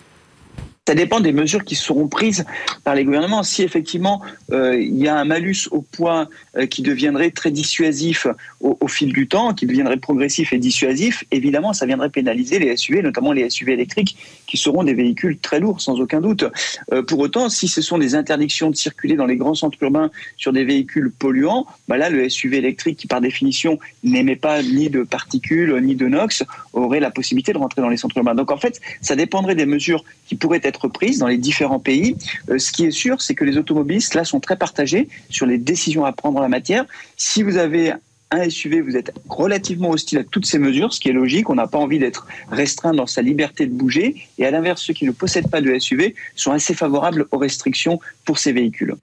Ça 0.86 0.94
dépend 0.94 1.18
des 1.18 1.32
mesures 1.32 1.64
qui 1.64 1.74
seront 1.74 2.06
prises 2.06 2.44
par 2.84 2.94
les 2.94 3.04
gouvernements. 3.04 3.42
Si 3.42 3.62
effectivement 3.62 4.22
euh, 4.52 4.80
il 4.80 4.96
y 4.96 5.08
a 5.08 5.16
un 5.16 5.24
malus 5.24 5.68
au 5.72 5.82
poids 5.82 6.28
euh, 6.56 6.66
qui 6.66 6.82
deviendrait 6.82 7.32
très 7.32 7.50
dissuasif 7.50 8.28
au, 8.60 8.88
fil 8.88 9.12
du 9.12 9.26
temps, 9.26 9.52
qui 9.52 9.66
deviendrait 9.66 9.96
progressif 9.96 10.52
et 10.52 10.58
dissuasif, 10.58 11.24
évidemment 11.32 11.72
ça 11.72 11.86
viendrait 11.86 12.08
pénaliser 12.08 12.58
les 12.60 12.76
SUV, 12.76 13.02
notamment 13.02 13.32
les 13.32 13.50
SUV 13.50 13.72
électriques, 13.72 14.16
qui 14.46 14.56
seront 14.56 14.84
des 14.84 14.94
véhicules 14.94 15.38
très 15.38 15.58
lourds 15.58 15.80
sans 15.80 16.00
aucun 16.00 16.20
doute. 16.20 16.44
Euh, 16.92 17.02
pour 17.02 17.18
autant, 17.18 17.48
si 17.48 17.66
ce 17.66 17.82
sont 17.82 17.98
des 17.98 18.14
interdictions 18.14 18.70
de 18.70 18.76
circuler 18.76 19.16
dans 19.16 19.26
les 19.26 19.36
grands 19.36 19.54
centres 19.54 19.78
urbains 19.82 20.10
sur 20.36 20.52
des 20.52 20.64
véhicules 20.64 21.10
polluants, 21.10 21.66
bah 21.88 21.96
là 21.96 22.10
le 22.10 22.28
SUV 22.28 22.58
électrique 22.58 22.96
qui 22.96 23.06
par 23.08 23.20
définition 23.20 23.80
n'émet 24.04 24.36
pas 24.36 24.62
ni 24.62 24.88
de 24.88 25.02
particules 25.02 25.76
ni 25.80 25.96
de 25.96 26.06
NOx 26.06 26.44
aurait 26.72 27.00
la 27.00 27.10
possibilité 27.10 27.52
de 27.52 27.58
rentrer 27.58 27.82
dans 27.82 27.88
les 27.88 27.96
centres 27.96 28.16
urbains. 28.16 28.36
Donc 28.36 28.52
en 28.52 28.56
fait, 28.56 28.80
ça 29.00 29.16
dépendrait 29.16 29.56
des 29.56 29.66
mesures 29.66 30.04
qui 30.26 30.36
pourraient 30.36 30.60
être 30.62 30.75
dans 31.18 31.26
les 31.26 31.38
différents 31.38 31.78
pays. 31.78 32.16
Euh, 32.48 32.58
ce 32.58 32.72
qui 32.72 32.84
est 32.84 32.90
sûr, 32.90 33.20
c'est 33.22 33.34
que 33.34 33.44
les 33.44 33.56
automobilistes, 33.56 34.14
là, 34.14 34.24
sont 34.24 34.40
très 34.40 34.56
partagés 34.56 35.08
sur 35.30 35.46
les 35.46 35.58
décisions 35.58 36.04
à 36.04 36.12
prendre 36.12 36.38
en 36.38 36.42
la 36.42 36.48
matière. 36.48 36.84
Si 37.16 37.42
vous 37.42 37.56
avez 37.56 37.92
un 38.30 38.50
SUV, 38.50 38.80
vous 38.80 38.96
êtes 38.96 39.12
relativement 39.28 39.90
hostile 39.90 40.18
à 40.18 40.24
toutes 40.24 40.46
ces 40.46 40.58
mesures, 40.58 40.92
ce 40.92 41.00
qui 41.00 41.08
est 41.08 41.12
logique. 41.12 41.48
On 41.48 41.54
n'a 41.54 41.66
pas 41.66 41.78
envie 41.78 41.98
d'être 41.98 42.26
restreint 42.50 42.92
dans 42.92 43.06
sa 43.06 43.22
liberté 43.22 43.66
de 43.66 43.72
bouger. 43.72 44.16
Et 44.38 44.46
à 44.46 44.50
l'inverse, 44.50 44.82
ceux 44.82 44.94
qui 44.94 45.04
ne 45.04 45.12
possèdent 45.12 45.50
pas 45.50 45.60
de 45.60 45.78
SUV 45.78 46.14
sont 46.34 46.52
assez 46.52 46.74
favorables 46.74 47.26
aux 47.30 47.38
restrictions 47.38 48.00
pour 48.24 48.38
ces 48.38 48.52
véhicules. 48.52 48.96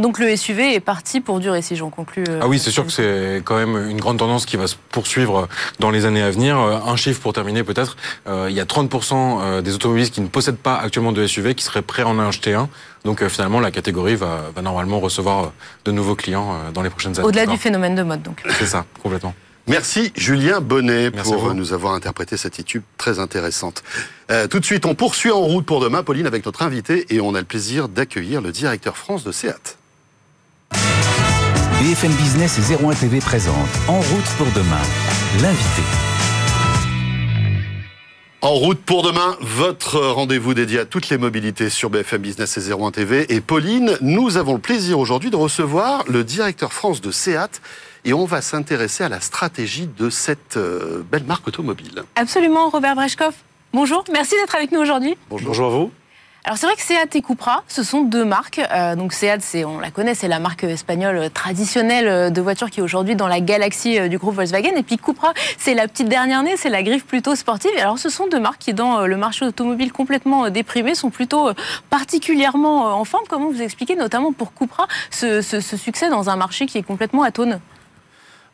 Donc 0.00 0.18
le 0.18 0.34
SUV 0.34 0.74
est 0.74 0.80
parti 0.80 1.20
pour 1.20 1.40
durer, 1.40 1.60
si 1.60 1.76
j'en 1.76 1.90
conclus. 1.90 2.24
Euh, 2.28 2.40
ah 2.42 2.48
oui, 2.48 2.58
c'est 2.58 2.70
sûr 2.70 2.86
que 2.86 2.92
c'est 2.92 3.42
quand 3.44 3.56
même 3.56 3.90
une 3.90 4.00
grande 4.00 4.18
tendance 4.18 4.46
qui 4.46 4.56
va 4.56 4.66
se 4.66 4.76
poursuivre 4.90 5.46
dans 5.78 5.90
les 5.90 6.06
années 6.06 6.22
à 6.22 6.30
venir. 6.30 6.58
Euh, 6.58 6.78
un 6.86 6.96
chiffre 6.96 7.20
pour 7.20 7.34
terminer 7.34 7.62
peut-être, 7.64 7.96
euh, 8.26 8.46
il 8.48 8.56
y 8.56 8.60
a 8.60 8.64
30% 8.64 9.60
des 9.60 9.74
automobilistes 9.74 10.14
qui 10.14 10.22
ne 10.22 10.28
possèdent 10.28 10.56
pas 10.56 10.76
actuellement 10.76 11.12
de 11.12 11.26
SUV 11.26 11.54
qui 11.54 11.64
seraient 11.64 11.82
prêts 11.82 12.02
à 12.02 12.08
en 12.08 12.18
acheter 12.18 12.54
un. 12.54 12.68
Donc 13.04 13.26
finalement, 13.28 13.60
la 13.60 13.70
catégorie 13.70 14.16
va, 14.16 14.50
va 14.54 14.62
normalement 14.62 15.00
recevoir 15.00 15.52
de 15.84 15.92
nouveaux 15.92 16.14
clients 16.14 16.56
dans 16.72 16.82
les 16.82 16.90
prochaines 16.90 17.18
années. 17.18 17.26
Au-delà 17.26 17.46
du 17.46 17.56
phénomène 17.56 17.94
de 17.94 18.02
mode, 18.02 18.22
donc. 18.22 18.42
C'est 18.58 18.66
ça, 18.66 18.84
complètement. 19.02 19.34
Merci 19.66 20.12
Julien 20.16 20.60
Bonnet 20.60 21.10
pour 21.10 21.54
nous 21.54 21.72
avoir 21.72 21.94
interprété 21.94 22.36
cette 22.36 22.58
étude 22.58 22.82
très 22.98 23.18
intéressante. 23.18 23.82
tout 24.50 24.60
de 24.60 24.64
suite, 24.64 24.86
on 24.86 24.94
poursuit 24.94 25.30
en 25.30 25.40
route 25.40 25.66
pour 25.66 25.80
demain, 25.80 26.02
Pauline, 26.02 26.26
avec 26.26 26.44
notre 26.44 26.62
invité, 26.62 27.06
et 27.14 27.20
on 27.20 27.34
a 27.34 27.38
le 27.38 27.46
plaisir 27.46 27.88
d'accueillir 27.88 28.40
le 28.40 28.52
directeur 28.52 28.96
France 28.96 29.24
de 29.24 29.32
SEAT. 29.32 29.79
BFM 31.80 32.12
Business 32.12 32.58
et 32.58 32.74
01 32.74 32.92
TV 32.92 33.20
présente 33.20 33.56
En 33.88 34.00
route 34.00 34.28
pour 34.36 34.46
demain, 34.48 34.82
l'invité. 35.40 35.80
En 38.42 38.52
route 38.52 38.82
pour 38.82 39.02
demain, 39.02 39.38
votre 39.40 39.98
rendez-vous 39.98 40.52
dédié 40.52 40.80
à 40.80 40.84
toutes 40.84 41.08
les 41.08 41.16
mobilités 41.16 41.70
sur 41.70 41.88
BFM 41.88 42.20
Business 42.20 42.58
et 42.58 42.70
01 42.70 42.90
TV. 42.90 43.34
Et 43.34 43.40
Pauline, 43.40 43.96
nous 44.02 44.36
avons 44.36 44.52
le 44.52 44.60
plaisir 44.60 44.98
aujourd'hui 44.98 45.30
de 45.30 45.36
recevoir 45.36 46.04
le 46.06 46.22
directeur 46.22 46.74
France 46.74 47.00
de 47.00 47.10
SEAT 47.10 47.62
et 48.04 48.12
on 48.12 48.26
va 48.26 48.42
s'intéresser 48.42 49.04
à 49.04 49.08
la 49.08 49.22
stratégie 49.22 49.86
de 49.86 50.10
cette 50.10 50.58
euh, 50.58 51.02
belle 51.10 51.24
marque 51.24 51.48
automobile. 51.48 52.02
Absolument, 52.14 52.68
Robert 52.68 52.94
Brechkov. 52.94 53.32
Bonjour, 53.72 54.04
merci 54.12 54.34
d'être 54.34 54.54
avec 54.54 54.70
nous 54.70 54.80
aujourd'hui. 54.80 55.16
Bonjour. 55.30 55.48
Bonjour 55.48 55.66
à 55.66 55.70
vous. 55.70 55.90
Alors 56.44 56.56
c'est 56.56 56.66
vrai 56.66 56.74
que 56.74 56.80
Seat 56.82 57.14
et 57.14 57.20
Cupra, 57.20 57.64
ce 57.68 57.82
sont 57.82 58.00
deux 58.00 58.24
marques. 58.24 58.60
Euh, 58.72 58.96
donc 58.96 59.12
Seat, 59.12 59.42
on 59.66 59.78
la 59.78 59.90
connaît, 59.90 60.14
c'est 60.14 60.26
la 60.26 60.38
marque 60.38 60.64
espagnole 60.64 61.28
traditionnelle 61.30 62.32
de 62.32 62.40
voitures 62.40 62.70
qui 62.70 62.80
est 62.80 62.82
aujourd'hui 62.82 63.14
dans 63.14 63.28
la 63.28 63.40
galaxie 63.40 63.98
euh, 63.98 64.08
du 64.08 64.16
groupe 64.16 64.34
Volkswagen. 64.34 64.74
Et 64.74 64.82
puis 64.82 64.96
Cupra, 64.96 65.34
c'est 65.58 65.74
la 65.74 65.86
petite 65.86 66.08
dernière 66.08 66.42
née, 66.42 66.56
c'est 66.56 66.70
la 66.70 66.82
griffe 66.82 67.04
plutôt 67.04 67.34
sportive. 67.34 67.70
Alors 67.78 67.98
ce 67.98 68.08
sont 68.08 68.26
deux 68.26 68.40
marques 68.40 68.58
qui, 68.60 68.72
dans 68.72 69.00
euh, 69.00 69.06
le 69.06 69.18
marché 69.18 69.44
automobile 69.44 69.92
complètement 69.92 70.48
déprimé, 70.48 70.94
sont 70.94 71.10
plutôt 71.10 71.50
particulièrement 71.90 72.98
en 72.98 73.04
forme. 73.04 73.24
Comment 73.28 73.50
vous 73.50 73.60
expliquez, 73.60 73.94
notamment 73.94 74.32
pour 74.32 74.54
Cupra, 74.54 74.88
ce 75.10 75.42
succès 75.60 76.08
dans 76.08 76.30
un 76.30 76.36
marché 76.36 76.64
qui 76.64 76.78
est 76.78 76.82
complètement 76.82 77.22
atone? 77.22 77.60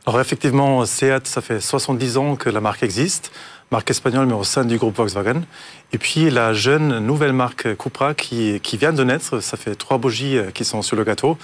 Alors 0.08 0.20
effectivement, 0.20 0.84
Seat, 0.86 1.26
ça 1.26 1.40
fait 1.40 1.60
70 1.60 2.16
ans 2.16 2.36
que 2.36 2.48
la 2.48 2.60
marque 2.60 2.84
existe 2.84 3.32
marque 3.70 3.90
espagnole, 3.90 4.26
mais 4.26 4.34
au 4.34 4.44
sein 4.44 4.64
du 4.64 4.78
groupe 4.78 4.96
Volkswagen. 4.96 5.42
Et 5.92 5.98
puis 5.98 6.30
la 6.30 6.52
jeune 6.52 6.98
nouvelle 7.00 7.32
marque 7.32 7.76
Cupra 7.76 8.14
qui, 8.14 8.60
vient 8.74 8.92
de 8.92 9.02
naître, 9.02 9.40
ça 9.40 9.56
fait 9.56 9.74
trois 9.74 9.98
bougies 9.98 10.38
euh, 10.38 10.50
qui 10.52 10.64
sont 10.64 10.82
sur 10.82 10.96
le 10.96 11.04
gâteau. 11.04 11.36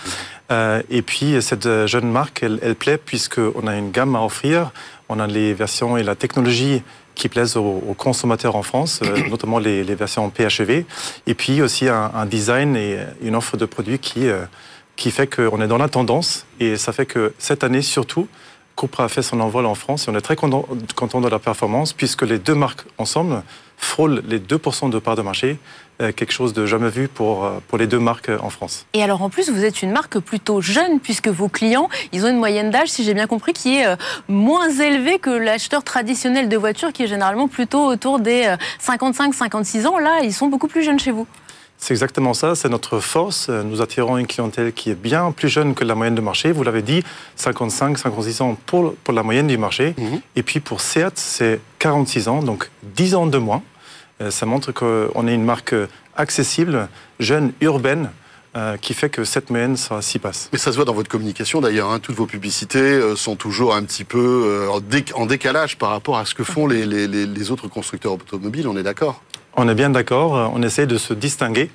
Euh, 0.50 0.82
et 0.90 1.02
puis 1.02 1.40
cette 1.42 1.86
jeune 1.86 2.10
marque, 2.10 2.42
elle, 2.42 2.58
elle 2.62 2.74
plaît 2.74 2.98
puisqu'on 2.98 3.66
a 3.66 3.76
une 3.76 3.90
gamme 3.90 4.14
à 4.14 4.22
offrir, 4.22 4.70
on 5.08 5.18
a 5.18 5.26
les 5.26 5.52
versions 5.54 5.96
et 5.96 6.02
la 6.02 6.14
technologie 6.14 6.82
qui 7.14 7.28
plaisent 7.28 7.56
aux, 7.56 7.94
consommateurs 7.98 8.56
en 8.56 8.62
France, 8.62 9.00
euh, 9.02 9.28
notamment 9.30 9.58
les, 9.58 9.82
versions 9.94 10.30
PHEV, 10.30 10.84
et 11.26 11.34
puis 11.34 11.60
aussi 11.60 11.88
un, 11.88 12.10
un, 12.14 12.24
design 12.24 12.76
et 12.76 12.98
une 13.22 13.36
offre 13.36 13.56
de 13.56 13.66
produits 13.66 13.98
qui, 13.98 14.28
qui 14.96 15.10
fait 15.10 15.26
qu'on 15.26 15.60
est 15.60 15.66
dans 15.66 15.76
la 15.76 15.88
tendance, 15.88 16.46
et 16.58 16.78
ça 16.78 16.92
fait 16.92 17.04
que 17.04 17.34
cette 17.38 17.64
année 17.64 17.82
surtout, 17.82 18.28
Cupra 18.76 19.04
a 19.04 19.08
fait 19.08 19.22
son 19.22 19.40
envol 19.40 19.66
en 19.66 19.74
France 19.74 20.06
et 20.06 20.10
on 20.10 20.14
est 20.14 20.20
très 20.20 20.36
content, 20.36 20.66
de 21.20 21.28
la 21.28 21.38
performance 21.38 21.92
puisque 21.92 22.22
les 22.22 22.38
deux 22.38 22.54
marques 22.54 22.84
ensemble 22.98 23.42
frôlent 23.76 24.22
les 24.28 24.38
2% 24.38 24.90
de 24.90 24.98
part 25.00 25.16
de 25.16 25.22
marché, 25.22 25.58
euh, 26.00 26.12
quelque 26.12 26.32
chose 26.32 26.52
de 26.52 26.66
jamais 26.66 26.88
vu 26.88 27.08
pour, 27.08 27.44
euh, 27.44 27.58
pour 27.66 27.78
les 27.78 27.88
deux 27.88 27.98
marques 27.98 28.30
en 28.40 28.48
France. 28.48 28.86
Et 28.94 29.02
alors 29.02 29.22
en 29.22 29.28
plus, 29.28 29.50
vous 29.50 29.64
êtes 29.64 29.82
une 29.82 29.90
marque 29.90 30.18
plutôt 30.20 30.60
jeune 30.60 31.00
puisque 31.00 31.28
vos 31.28 31.48
clients, 31.48 31.88
ils 32.12 32.24
ont 32.24 32.28
une 32.28 32.38
moyenne 32.38 32.70
d'âge, 32.70 32.88
si 32.88 33.02
j'ai 33.02 33.12
bien 33.12 33.26
compris, 33.26 33.52
qui 33.52 33.76
est 33.76 33.86
euh, 33.86 33.96
moins 34.28 34.70
élevée 34.70 35.18
que 35.18 35.30
l'acheteur 35.30 35.82
traditionnel 35.82 36.48
de 36.48 36.56
voitures 36.56 36.92
qui 36.92 37.02
est 37.02 37.08
généralement 37.08 37.48
plutôt 37.48 37.84
autour 37.84 38.20
des 38.20 38.54
55-56 38.80 39.86
ans. 39.86 39.98
Là, 39.98 40.20
ils 40.22 40.32
sont 40.32 40.46
beaucoup 40.46 40.68
plus 40.68 40.82
jeunes 40.82 41.00
chez 41.00 41.10
vous. 41.10 41.26
C'est 41.82 41.94
exactement 41.94 42.32
ça, 42.32 42.54
c'est 42.54 42.68
notre 42.68 43.00
force. 43.00 43.48
Nous 43.48 43.82
attirons 43.82 44.16
une 44.16 44.28
clientèle 44.28 44.72
qui 44.72 44.90
est 44.90 44.94
bien 44.94 45.32
plus 45.32 45.48
jeune 45.48 45.74
que 45.74 45.82
la 45.82 45.96
moyenne 45.96 46.14
de 46.14 46.20
marché. 46.20 46.52
Vous 46.52 46.62
l'avez 46.62 46.80
dit, 46.80 47.02
55, 47.34 47.98
56 47.98 48.40
ans 48.40 48.56
pour, 48.66 48.94
pour 48.94 49.12
la 49.12 49.24
moyenne 49.24 49.48
du 49.48 49.58
marché. 49.58 49.96
Mhm. 49.98 50.20
Et 50.36 50.44
puis 50.44 50.60
pour 50.60 50.80
Seat, 50.80 51.14
c'est 51.16 51.58
46 51.80 52.28
ans, 52.28 52.40
donc 52.40 52.70
10 52.84 53.16
ans 53.16 53.26
de 53.26 53.36
moins. 53.36 53.64
Euh, 54.20 54.30
ça 54.30 54.46
montre 54.46 54.70
qu'on 54.70 55.26
est 55.26 55.34
une 55.34 55.42
marque 55.42 55.74
accessible, 56.16 56.88
jeune, 57.18 57.52
urbaine, 57.60 58.12
euh, 58.54 58.76
qui 58.76 58.94
fait 58.94 59.10
que 59.10 59.24
cette 59.24 59.50
moyenne, 59.50 59.76
s'y 59.76 60.20
passe. 60.20 60.50
Mais 60.52 60.60
ça 60.60 60.70
se 60.70 60.76
voit 60.76 60.84
dans 60.84 60.94
votre 60.94 61.10
communication 61.10 61.60
d'ailleurs. 61.60 61.90
Hein. 61.90 61.98
Toutes 61.98 62.14
vos 62.14 62.26
publicités 62.26 62.78
euh, 62.78 63.16
sont 63.16 63.34
toujours 63.34 63.74
un 63.74 63.82
petit 63.82 64.04
peu 64.04 64.68
en 65.16 65.26
décalage 65.26 65.78
par 65.78 65.90
rapport 65.90 66.16
à 66.16 66.26
ce 66.26 66.36
que 66.36 66.44
font 66.44 66.68
les, 66.68 66.86
les, 66.86 67.08
les 67.08 67.50
autres 67.50 67.66
constructeurs 67.66 68.12
automobiles, 68.12 68.68
on 68.68 68.76
est 68.76 68.84
d'accord? 68.84 69.20
On 69.56 69.68
est 69.68 69.74
bien 69.74 69.90
d'accord, 69.90 70.52
on 70.54 70.62
essaie 70.62 70.86
de 70.86 70.98
se 70.98 71.14
distinguer 71.14 71.70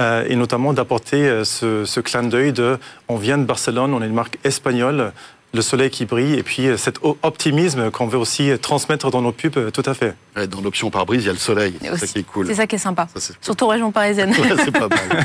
euh, 0.00 0.24
et 0.28 0.36
notamment 0.36 0.72
d'apporter 0.72 1.28
euh, 1.28 1.44
ce, 1.44 1.84
ce, 1.84 2.00
clin 2.00 2.24
d'œil 2.24 2.52
de 2.52 2.78
on 3.08 3.16
vient 3.16 3.38
de 3.38 3.44
Barcelone, 3.44 3.94
on 3.94 4.02
est 4.02 4.06
une 4.06 4.14
marque 4.14 4.38
espagnole, 4.44 5.12
le 5.54 5.62
soleil 5.62 5.90
qui 5.90 6.04
brille 6.04 6.34
et 6.34 6.42
puis 6.42 6.66
euh, 6.66 6.76
cet 6.76 6.98
optimisme 7.22 7.90
qu'on 7.90 8.06
veut 8.06 8.18
aussi 8.18 8.50
transmettre 8.60 9.10
dans 9.10 9.22
nos 9.22 9.32
pubs, 9.32 9.70
tout 9.70 9.82
à 9.86 9.94
fait. 9.94 10.14
dans 10.50 10.60
l'option 10.60 10.90
par 10.90 11.06
brise, 11.06 11.22
il 11.22 11.26
y 11.26 11.30
a 11.30 11.32
le 11.32 11.38
soleil, 11.38 11.74
c'est 11.80 11.96
ça 11.96 12.06
qui 12.06 12.18
est 12.18 12.22
cool. 12.22 12.46
C'est 12.46 12.56
ça 12.56 12.66
qui 12.66 12.76
est 12.76 12.78
sympa, 12.78 13.06
surtout 13.40 13.66
région 13.66 13.92
parisienne. 13.92 14.34
c'est 14.64 14.72
pas 14.72 14.88
mal. 14.88 15.24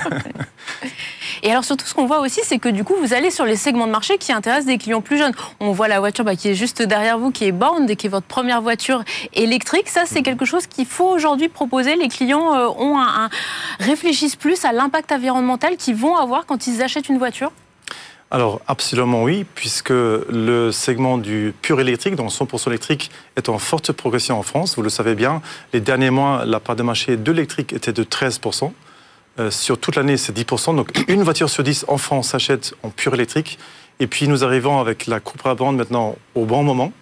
Et 1.43 1.51
alors 1.51 1.63
surtout, 1.63 1.85
ce 1.85 1.93
qu'on 1.93 2.05
voit 2.05 2.19
aussi, 2.19 2.41
c'est 2.43 2.59
que 2.59 2.69
du 2.69 2.83
coup, 2.83 2.95
vous 2.99 3.13
allez 3.13 3.31
sur 3.31 3.45
les 3.45 3.55
segments 3.55 3.87
de 3.87 3.91
marché 3.91 4.17
qui 4.17 4.31
intéressent 4.31 4.65
des 4.65 4.77
clients 4.77 5.01
plus 5.01 5.17
jeunes. 5.17 5.33
On 5.59 5.71
voit 5.71 5.87
la 5.87 5.99
voiture 5.99 6.25
bah, 6.25 6.35
qui 6.35 6.49
est 6.49 6.55
juste 6.55 6.81
derrière 6.81 7.17
vous, 7.17 7.31
qui 7.31 7.45
est 7.45 7.51
Born, 7.51 7.85
qui 7.95 8.07
est 8.07 8.09
votre 8.09 8.27
première 8.27 8.61
voiture 8.61 9.03
électrique. 9.33 9.87
Ça, 9.89 10.03
c'est 10.05 10.21
quelque 10.21 10.45
chose 10.45 10.67
qu'il 10.67 10.85
faut 10.85 11.07
aujourd'hui 11.07 11.47
proposer. 11.47 11.95
Les 11.95 12.09
clients 12.09 12.53
euh, 12.55 12.67
ont 12.77 12.99
un, 12.99 13.29
réfléchissent 13.79 14.35
plus 14.35 14.65
à 14.65 14.73
l'impact 14.73 15.11
environnemental 15.11 15.77
qu'ils 15.77 15.95
vont 15.95 16.15
avoir 16.15 16.45
quand 16.45 16.67
ils 16.67 16.81
achètent 16.81 17.09
une 17.09 17.17
voiture. 17.17 17.51
Alors 18.31 18.61
absolument 18.67 19.23
oui, 19.23 19.43
puisque 19.55 19.89
le 19.89 20.71
segment 20.71 21.17
du 21.17 21.53
pur 21.63 21.79
électrique, 21.79 22.15
donc 22.15 22.29
100% 22.29 22.67
électrique, 22.67 23.09
est 23.35 23.49
en 23.49 23.57
forte 23.57 23.91
progression 23.91 24.37
en 24.37 24.43
France. 24.43 24.75
Vous 24.75 24.83
le 24.83 24.89
savez 24.89 25.15
bien, 25.15 25.41
les 25.73 25.79
derniers 25.79 26.11
mois, 26.11 26.45
la 26.45 26.59
part 26.59 26.75
de 26.75 26.83
marché 26.83 27.17
de 27.17 27.31
l'électrique 27.31 27.73
était 27.73 27.93
de 27.93 28.03
13%. 28.03 28.71
Euh, 29.39 29.49
sur 29.49 29.79
toute 29.79 29.95
l'année, 29.95 30.17
c'est 30.17 30.35
10%. 30.35 30.75
Donc 30.75 30.89
une 31.07 31.23
voiture 31.23 31.49
sur 31.49 31.63
10 31.63 31.85
en 31.87 31.97
France 31.97 32.29
s'achète 32.29 32.75
en 32.83 32.89
pur 32.89 33.15
électrique. 33.15 33.57
Et 33.99 34.05
puis 34.05 34.27
nous 34.27 34.43
arrivons 34.43 34.79
avec 34.79 35.07
la 35.07 35.19
Cupra 35.19 35.55
Bande 35.55 35.77
maintenant 35.77 36.15
au 36.35 36.45
bon 36.45 36.61
moment 36.61 36.93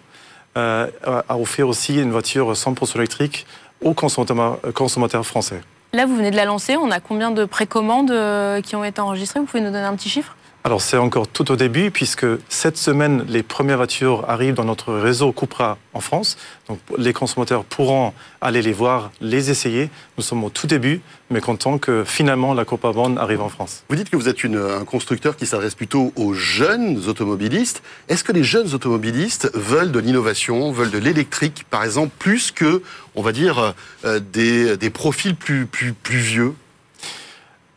euh, 0.56 0.88
à 1.04 1.38
offrir 1.38 1.68
aussi 1.68 2.00
une 2.00 2.10
voiture 2.10 2.52
100% 2.52 2.96
électrique 2.96 3.46
aux 3.82 3.92
consommateurs, 3.92 5.26
français. 5.26 5.60
Là, 5.92 6.06
vous 6.06 6.16
venez 6.16 6.30
de 6.30 6.36
la 6.36 6.46
lancer. 6.46 6.76
On 6.76 6.90
a 6.90 7.00
combien 7.00 7.30
de 7.30 7.44
précommandes 7.44 8.10
euh, 8.10 8.60
qui 8.60 8.76
ont 8.76 8.82
été 8.82 9.00
enregistrées? 9.00 9.40
Vous 9.40 9.46
pouvez 9.46 9.62
nous 9.62 9.70
donner 9.70 9.84
un 9.84 9.94
petit 9.94 10.08
chiffre? 10.08 10.36
Alors 10.64 10.82
c'est 10.82 10.96
encore 10.96 11.28
tout 11.28 11.50
au 11.50 11.56
début 11.56 11.90
puisque 11.90 12.26
cette 12.48 12.76
semaine, 12.76 13.24
les 13.28 13.42
premières 13.42 13.78
voitures 13.78 14.28
arrivent 14.28 14.54
dans 14.54 14.64
notre 14.64 14.92
réseau 14.92 15.32
Cupra 15.32 15.78
en 15.94 16.00
France. 16.00 16.36
Donc 16.68 16.78
les 16.98 17.12
consommateurs 17.12 17.64
pourront 17.64 18.12
aller 18.40 18.60
les 18.60 18.72
voir, 18.72 19.10
les 19.20 19.50
essayer. 19.50 19.88
Nous 20.18 20.22
sommes 20.22 20.44
au 20.44 20.50
tout 20.50 20.66
début, 20.66 21.00
mais 21.30 21.40
contents 21.40 21.78
que 21.78 22.04
finalement 22.04 22.54
la 22.54 22.64
Cupra 22.64 22.92
Band 22.92 23.16
arrive 23.16 23.40
en 23.40 23.48
France. 23.48 23.84
Vous 23.88 23.96
dites 23.96 24.10
que 24.10 24.16
vous 24.16 24.28
êtes 24.28 24.44
un 24.44 24.84
constructeur 24.84 25.36
qui 25.36 25.46
s'adresse 25.46 25.74
plutôt 25.74 26.12
aux 26.16 26.34
jeunes 26.34 27.08
automobilistes. 27.08 27.82
Est-ce 28.08 28.24
que 28.24 28.32
les 28.32 28.44
jeunes 28.44 28.74
automobilistes 28.74 29.50
veulent 29.54 29.92
de 29.92 30.00
l'innovation, 30.00 30.70
veulent 30.72 30.90
de 30.90 30.98
l'électrique 30.98 31.64
par 31.70 31.84
exemple, 31.84 32.12
plus 32.18 32.50
que, 32.50 32.82
on 33.14 33.22
va 33.22 33.32
dire, 33.32 33.74
euh, 34.04 34.20
des, 34.20 34.90
profils 34.90 35.34
plus, 35.34 35.66
plus, 35.66 35.92
plus 35.92 36.18
vieux? 36.18 36.54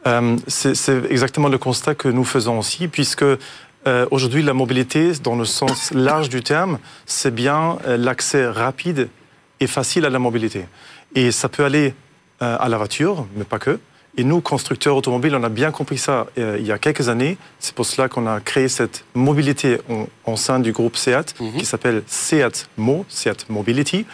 Euh, 0.08 0.38
c'est 0.48 1.06
exactement 1.10 1.50
le 1.50 1.58
constat 1.58 1.96
que 1.96 2.08
nous 2.08 2.24
faisons 2.24 2.60
aussi, 2.60 2.88
puisque 2.88 3.24
euh, 3.24 4.06
aujourd'hui 4.12 4.42
la 4.42 4.54
mobilité, 4.54 5.12
dans 5.24 5.36
le 5.36 5.46
sens 5.46 5.92
large 5.92 6.30
du 6.30 6.42
terme, 6.42 6.80
c'est 7.06 7.34
bien 7.34 7.78
euh, 7.88 7.98
l'accès 7.98 8.48
rapide 8.48 9.10
et 9.60 9.68
facile 9.68 10.06
à 10.06 10.10
la 10.10 10.20
mobilité. 10.20 10.66
Et 11.16 11.32
ça 11.32 11.50
peut 11.50 11.64
aller 11.64 11.94
à 12.40 12.70
la 12.70 12.78
voiture, 12.78 13.28
mais 13.36 13.44
pas 13.44 13.60
que. 13.60 13.80
Et 14.18 14.24
nous, 14.24 14.42
constructeurs 14.42 14.96
automobiles, 14.96 15.36
on 15.36 15.44
a 15.44 15.50
bien 15.50 15.70
compris 15.70 16.00
ça 16.00 16.26
il 16.36 16.66
y 16.66 16.72
a 16.72 16.80
quelques 16.80 17.08
années. 17.08 17.38
C'est 17.60 17.76
pour 17.76 17.86
cela 17.86 18.10
qu'on 18.10 18.26
a 18.26 18.40
créé 18.40 18.68
cette 18.68 19.06
mobilité 19.14 19.78
en, 20.26 20.36
sein 20.36 20.60
du 20.60 20.72
groupe 20.72 20.98
SEAT, 20.98 21.36
mhm. 21.40 21.58
qui 21.60 21.66
s'appelle 21.66 22.02
SEAT 22.08 22.66
Mo, 22.78 23.06
SEAT 23.10 23.46
Mobility, 23.50 24.08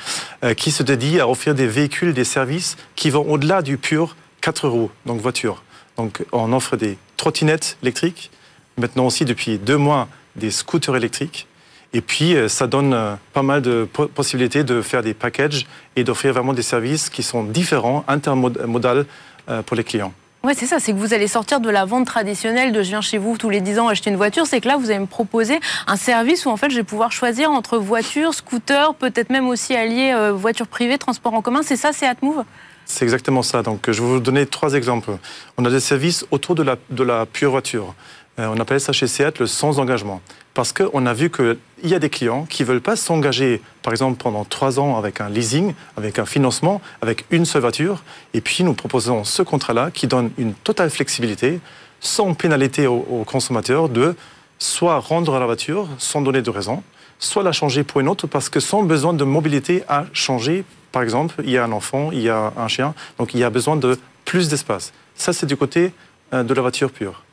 qui 0.58 0.72
se 0.72 0.84
dédie 0.84 1.22
à 1.22 1.30
offrir 1.30 1.56
des 1.56 1.68
véhicules, 1.68 2.14
des 2.14 2.26
services 2.26 2.76
qui 2.98 3.12
vont 3.12 3.32
au-delà 3.32 3.62
du 3.62 3.78
pur 3.78 4.18
4 4.42 4.68
roues, 4.68 4.92
donc 5.06 5.22
voiture. 5.22 5.64
Donc 5.98 6.24
on 6.32 6.54
offre 6.54 6.78
des 6.78 6.98
trottinettes 7.18 7.78
électriques, 7.82 8.32
maintenant 8.78 9.06
aussi 9.06 9.26
depuis 9.26 9.58
deux 9.58 9.78
mois 9.78 10.08
des 10.36 10.52
scooters 10.52 10.96
électriques. 10.96 11.48
Et 11.94 12.02
puis, 12.02 12.36
euh, 12.36 12.48
ça 12.48 12.68
donne 12.68 12.94
euh, 12.94 13.16
pas 13.34 13.44
mal 13.44 13.62
de 13.62 13.86
possibilités 13.86 14.64
de 14.64 14.82
faire 14.82 15.02
des 15.02 15.14
packages 15.14 15.66
et 15.96 16.04
d'offrir 16.04 16.34
vraiment 16.34 16.54
des 16.54 16.62
services 16.62 17.10
qui 17.10 17.24
sont 17.24 17.44
différents, 17.44 18.04
intermodales 18.08 19.06
euh, 19.50 19.62
pour 19.62 19.78
les 19.78 19.84
clients. 19.84 20.14
Oui, 20.44 20.54
c'est 20.56 20.66
ça, 20.66 20.80
c'est 20.80 20.92
que 20.92 20.98
vous 20.98 21.14
allez 21.14 21.28
sortir 21.28 21.60
de 21.60 21.70
la 21.70 21.86
vente 21.86 22.06
traditionnelle 22.06 22.72
de 22.72 22.84
je 22.84 22.90
viens 22.90 23.02
chez 23.02 23.18
vous 23.18 23.38
tous 23.38 23.50
les 23.50 23.62
10 23.62 23.80
ans 23.80 23.88
acheter 23.88 24.10
une 24.10 24.18
voiture, 24.18 24.46
c'est 24.46 24.62
que 24.62 24.68
là, 24.68 24.78
vous 24.78 24.92
allez 24.92 25.00
me 25.00 25.08
proposer 25.08 25.60
un 25.88 25.96
service 25.96 26.46
où 26.46 26.50
en 26.50 26.58
fait, 26.58 26.70
je 26.70 26.76
vais 26.76 26.84
pouvoir 26.84 27.12
choisir 27.12 27.50
entre 27.52 27.78
voiture, 27.78 28.34
scooter, 28.34 28.94
peut-être 28.94 29.30
même 29.30 29.48
aussi 29.48 29.76
allier 29.76 30.32
voiture 30.36 30.68
privée, 30.68 30.98
transport 30.98 31.34
en 31.34 31.42
commun. 31.42 31.62
C'est 31.64 31.76
ça, 31.76 31.92
c'est 31.92 32.06
Atmove? 32.06 32.44
C'est 32.88 33.04
exactement 33.04 33.44
ça. 33.44 33.62
Donc, 33.62 33.92
je 33.92 34.02
vais 34.02 34.08
vous 34.08 34.20
donner 34.20 34.46
trois 34.46 34.74
exemples. 34.74 35.12
On 35.58 35.66
a 35.66 35.70
des 35.70 35.82
services 35.82 36.26
autour 36.32 36.56
de 36.56 36.64
la, 36.64 37.26
pure 37.26 37.52
voiture. 37.52 37.94
Euh, 38.40 38.48
on 38.54 38.60
appelle 38.60 38.80
ça 38.80 38.94
chez 38.94 39.08
Seat 39.08 39.40
le 39.40 39.46
sans 39.46 39.80
engagement. 39.80 40.22
Parce 40.54 40.72
qu'on 40.72 41.06
a 41.06 41.14
vu 41.14 41.30
qu'il 41.30 41.58
y 41.84 41.94
a 41.94 42.00
des 42.00 42.10
clients 42.10 42.46
qui 42.46 42.64
ne 42.64 42.68
veulent 42.68 42.82
pas 42.82 42.96
s'engager, 42.96 43.62
par 43.84 43.94
exemple, 43.94 44.18
pendant 44.18 44.46
trois 44.46 44.80
ans 44.80 44.98
avec 44.98 45.22
un 45.22 45.30
leasing, 45.30 45.74
avec 45.98 46.18
un 46.18 46.26
financement, 46.26 46.82
avec 47.02 47.26
une 47.30 47.46
seule 47.46 47.62
voiture. 47.62 48.04
Et 48.34 48.42
puis, 48.42 48.64
nous 48.64 48.74
proposons 48.74 49.24
ce 49.24 49.42
contrat-là 49.44 49.92
qui 49.92 50.08
donne 50.08 50.32
une 50.38 50.54
totale 50.54 50.90
flexibilité, 50.90 51.60
sans 52.00 52.34
pénalité 52.34 52.88
aux, 52.88 53.24
consommateurs, 53.26 53.90
de 53.90 54.16
soit 54.60 54.98
rendre 55.00 55.38
la 55.38 55.46
voiture 55.46 55.88
sans 55.98 56.22
donner 56.22 56.42
de 56.42 56.50
raison, 56.50 56.82
soit 57.20 57.44
la 57.44 57.52
changer 57.52 57.84
pour 57.84 58.02
une 58.02 58.08
autre 58.08 58.28
parce 58.28 58.50
que 58.50 58.60
son 58.60 58.84
besoin 58.84 59.14
de 59.14 59.24
mobilité 59.24 59.84
a 59.88 60.06
changé 60.14 60.64
par 60.92 61.04
exemple, 61.04 61.36
il 61.44 61.52
y 61.52 61.58
a 61.58 61.64
un 61.64 61.72
enfant, 61.72 62.12
il 62.12 62.22
y 62.22 62.30
a 62.30 62.54
un 62.58 62.68
chien, 62.68 62.96
donc 63.20 63.34
il 63.34 63.40
y 63.40 63.44
a 63.44 63.50
besoin 63.50 63.76
de 63.76 64.00
plus 64.26 64.50
d'espace. 64.50 64.94
Ça, 65.16 65.34
c'est 65.34 65.46
du 65.46 65.56
côté 65.56 65.92
euh, 66.34 66.42
de 66.42 66.54
la 66.54 66.62
voiture 66.62 66.92
pure. 66.92 67.24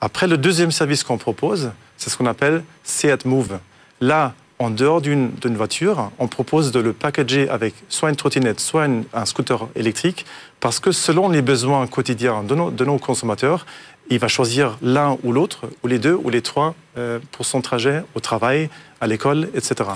Après, 0.00 0.26
le 0.26 0.38
deuxième 0.38 0.70
service 0.70 1.04
qu'on 1.04 1.18
propose, 1.18 1.70
c'est 1.98 2.08
ce 2.08 2.16
qu'on 2.16 2.24
appelle 2.24 2.64
Seat 2.82 3.26
Move. 3.26 3.58
Là, 4.00 4.32
en 4.58 4.70
dehors 4.70 5.00
d'une 5.00 5.32
voiture, 5.42 6.10
on 6.18 6.28
propose 6.28 6.70
de 6.70 6.80
le 6.80 6.92
packager 6.92 7.48
avec 7.48 7.74
soit 7.88 8.10
une 8.10 8.16
trottinette, 8.16 8.60
soit 8.60 8.86
un 9.12 9.24
scooter 9.24 9.68
électrique, 9.74 10.26
parce 10.60 10.80
que 10.80 10.92
selon 10.92 11.28
les 11.28 11.42
besoins 11.42 11.86
quotidiens 11.86 12.42
de 12.42 12.54
nos, 12.54 12.70
de 12.70 12.84
nos 12.84 12.98
consommateurs, 12.98 13.66
il 14.10 14.18
va 14.18 14.28
choisir 14.28 14.76
l'un 14.82 15.16
ou 15.22 15.32
l'autre, 15.32 15.68
ou 15.82 15.86
les 15.86 15.98
deux, 15.98 16.14
ou 16.14 16.30
les 16.30 16.42
trois, 16.42 16.74
euh, 16.98 17.18
pour 17.32 17.46
son 17.46 17.60
trajet 17.60 18.02
au 18.14 18.20
travail, 18.20 18.68
à 19.00 19.06
l'école, 19.06 19.48
etc. 19.54 19.90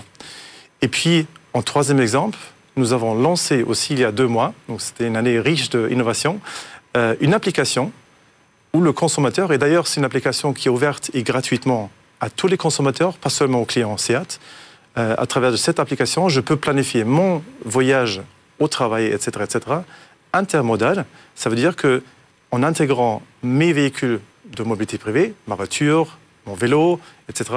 Et 0.81 0.89
puis, 0.89 1.27
en 1.53 1.63
troisième 1.63 2.01
exemple, 2.01 2.39
nous 2.77 2.93
avons 2.93 3.15
lancé 3.15 3.63
aussi 3.63 3.93
il 3.93 4.01
y 4.01 4.05
a 4.05 4.13
deux 4.13 4.27
mois, 4.27 4.55
donc 4.69 4.81
c'était 4.81 5.07
une 5.07 5.17
année 5.17 5.39
riche 5.39 5.71
d'innovation, 5.71 6.41
euh, 6.97 7.15
une 7.21 7.35
application 7.35 7.93
où 8.73 8.81
le 8.81 8.93
consommateur, 8.93 9.53
et 9.53 9.59
d'ailleurs 9.59 9.87
c'est 9.87 10.01
une 10.01 10.05
application 10.05 10.53
qui 10.53 10.69
est 10.69 10.71
ouverte 10.71 11.11
et 11.15 11.23
gratuitement 11.23 11.91
à 12.21 12.31
tous 12.31 12.49
les 12.49 12.57
consommateurs, 12.57 13.15
pas 13.15 13.31
seulement 13.31 13.61
aux 13.61 13.65
clients 13.65 13.97
SEAT, 13.97 14.41
euh, 14.97 15.15
à 15.19 15.27
travers 15.27 15.57
cette 15.59 15.79
application, 15.79 16.29
je 16.29 16.41
peux 16.41 16.57
planifier 16.57 17.05
mon 17.05 17.43
voyage 17.65 18.23
au 18.59 18.69
travail, 18.69 19.07
etc., 19.07 19.45
etc., 19.45 19.77
intermodal. 20.33 21.05
Ça 21.35 21.51
veut 21.51 21.57
dire 21.57 21.77
que 21.77 22.03
en 22.55 22.63
intégrant 22.63 23.21
mes 23.43 23.73
véhicules 23.73 24.21
de 24.57 24.63
mobilité 24.63 24.97
privée, 24.97 25.35
ma 25.49 25.57
voiture, 25.57 26.19
mon 26.47 26.55
vélo, 26.55 27.01
etc., 27.29 27.51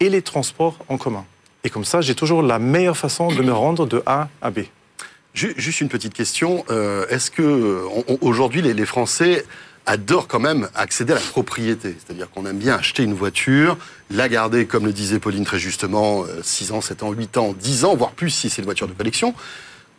et 0.00 0.08
les 0.08 0.22
transports 0.22 0.76
en 0.88 0.98
commun. 0.98 1.24
Et 1.62 1.70
comme 1.70 1.84
ça, 1.84 2.00
j'ai 2.00 2.16
toujours 2.16 2.42
la 2.42 2.58
meilleure 2.58 2.96
façon 2.96 3.28
de 3.28 3.42
me 3.42 3.52
rendre 3.52 3.86
de 3.86 4.02
A 4.06 4.28
à 4.42 4.50
B. 4.50 4.60
Juste 5.34 5.80
une 5.80 5.88
petite 5.88 6.14
question. 6.14 6.64
Euh, 6.68 7.06
est-ce 7.10 7.30
que 7.30 7.84
aujourd'hui 8.20 8.60
les 8.60 8.86
Français 8.86 9.44
adorent 9.86 10.26
quand 10.26 10.40
même 10.40 10.68
accéder 10.74 11.12
à 11.12 11.16
la 11.16 11.20
propriété? 11.20 11.94
C'est-à-dire 11.96 12.28
qu'on 12.28 12.44
aime 12.44 12.58
bien 12.58 12.74
acheter 12.74 13.04
une 13.04 13.14
voiture, 13.14 13.76
la 14.10 14.28
garder, 14.28 14.66
comme 14.66 14.84
le 14.84 14.92
disait 14.92 15.20
Pauline 15.20 15.44
très 15.44 15.60
justement, 15.60 16.24
6 16.42 16.72
euh, 16.72 16.74
ans, 16.74 16.80
7 16.80 17.04
ans, 17.04 17.12
8 17.12 17.36
ans, 17.36 17.54
10 17.56 17.84
ans, 17.84 17.94
voire 17.94 18.10
plus 18.10 18.30
si 18.30 18.50
c'est 18.50 18.62
une 18.62 18.66
voiture 18.66 18.88
de 18.88 18.94
collection 18.94 19.32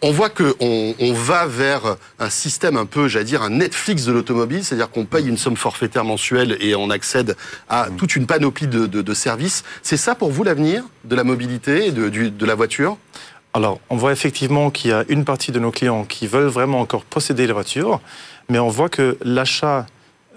on 0.01 0.11
voit 0.11 0.29
qu'on 0.29 0.53
on 0.59 1.13
va 1.13 1.45
vers 1.45 1.95
un 2.19 2.29
système 2.29 2.75
un 2.75 2.85
peu, 2.85 3.07
j'allais 3.07 3.25
dire, 3.25 3.43
un 3.43 3.51
Netflix 3.51 4.05
de 4.05 4.11
l'automobile, 4.11 4.63
c'est-à-dire 4.63 4.89
qu'on 4.89 5.05
paye 5.05 5.27
une 5.27 5.37
somme 5.37 5.57
forfaitaire 5.57 6.03
mensuelle 6.03 6.57
et 6.59 6.75
on 6.75 6.89
accède 6.89 7.35
à 7.69 7.89
mmh. 7.89 7.95
toute 7.97 8.15
une 8.15 8.25
panoplie 8.25 8.67
de, 8.67 9.13
services. 9.13 9.63
C'est 9.83 9.97
ça 9.97 10.15
pour 10.15 10.31
vous 10.31 10.43
l'avenir 10.43 10.83
de 11.03 11.15
la 11.15 11.23
mobilité 11.23 11.87
et 11.87 11.91
de, 11.91 12.45
la 12.45 12.55
voiture? 12.55 12.97
Alors, 13.53 13.79
on 13.89 13.97
voit 13.97 14.13
effectivement 14.13 14.71
qu'il 14.71 14.91
y 14.91 14.93
a 14.93 15.03
une 15.09 15.25
partie 15.25 15.51
de 15.51 15.59
nos 15.59 15.71
clients 15.71 16.05
qui 16.05 16.25
veulent 16.25 16.47
vraiment 16.47 16.79
encore 16.79 17.03
posséder 17.03 17.45
la 17.45 17.53
voiture, 17.53 17.99
mais 18.49 18.57
on 18.57 18.69
voit 18.69 18.89
que 18.89 19.17
l'achat 19.21 19.85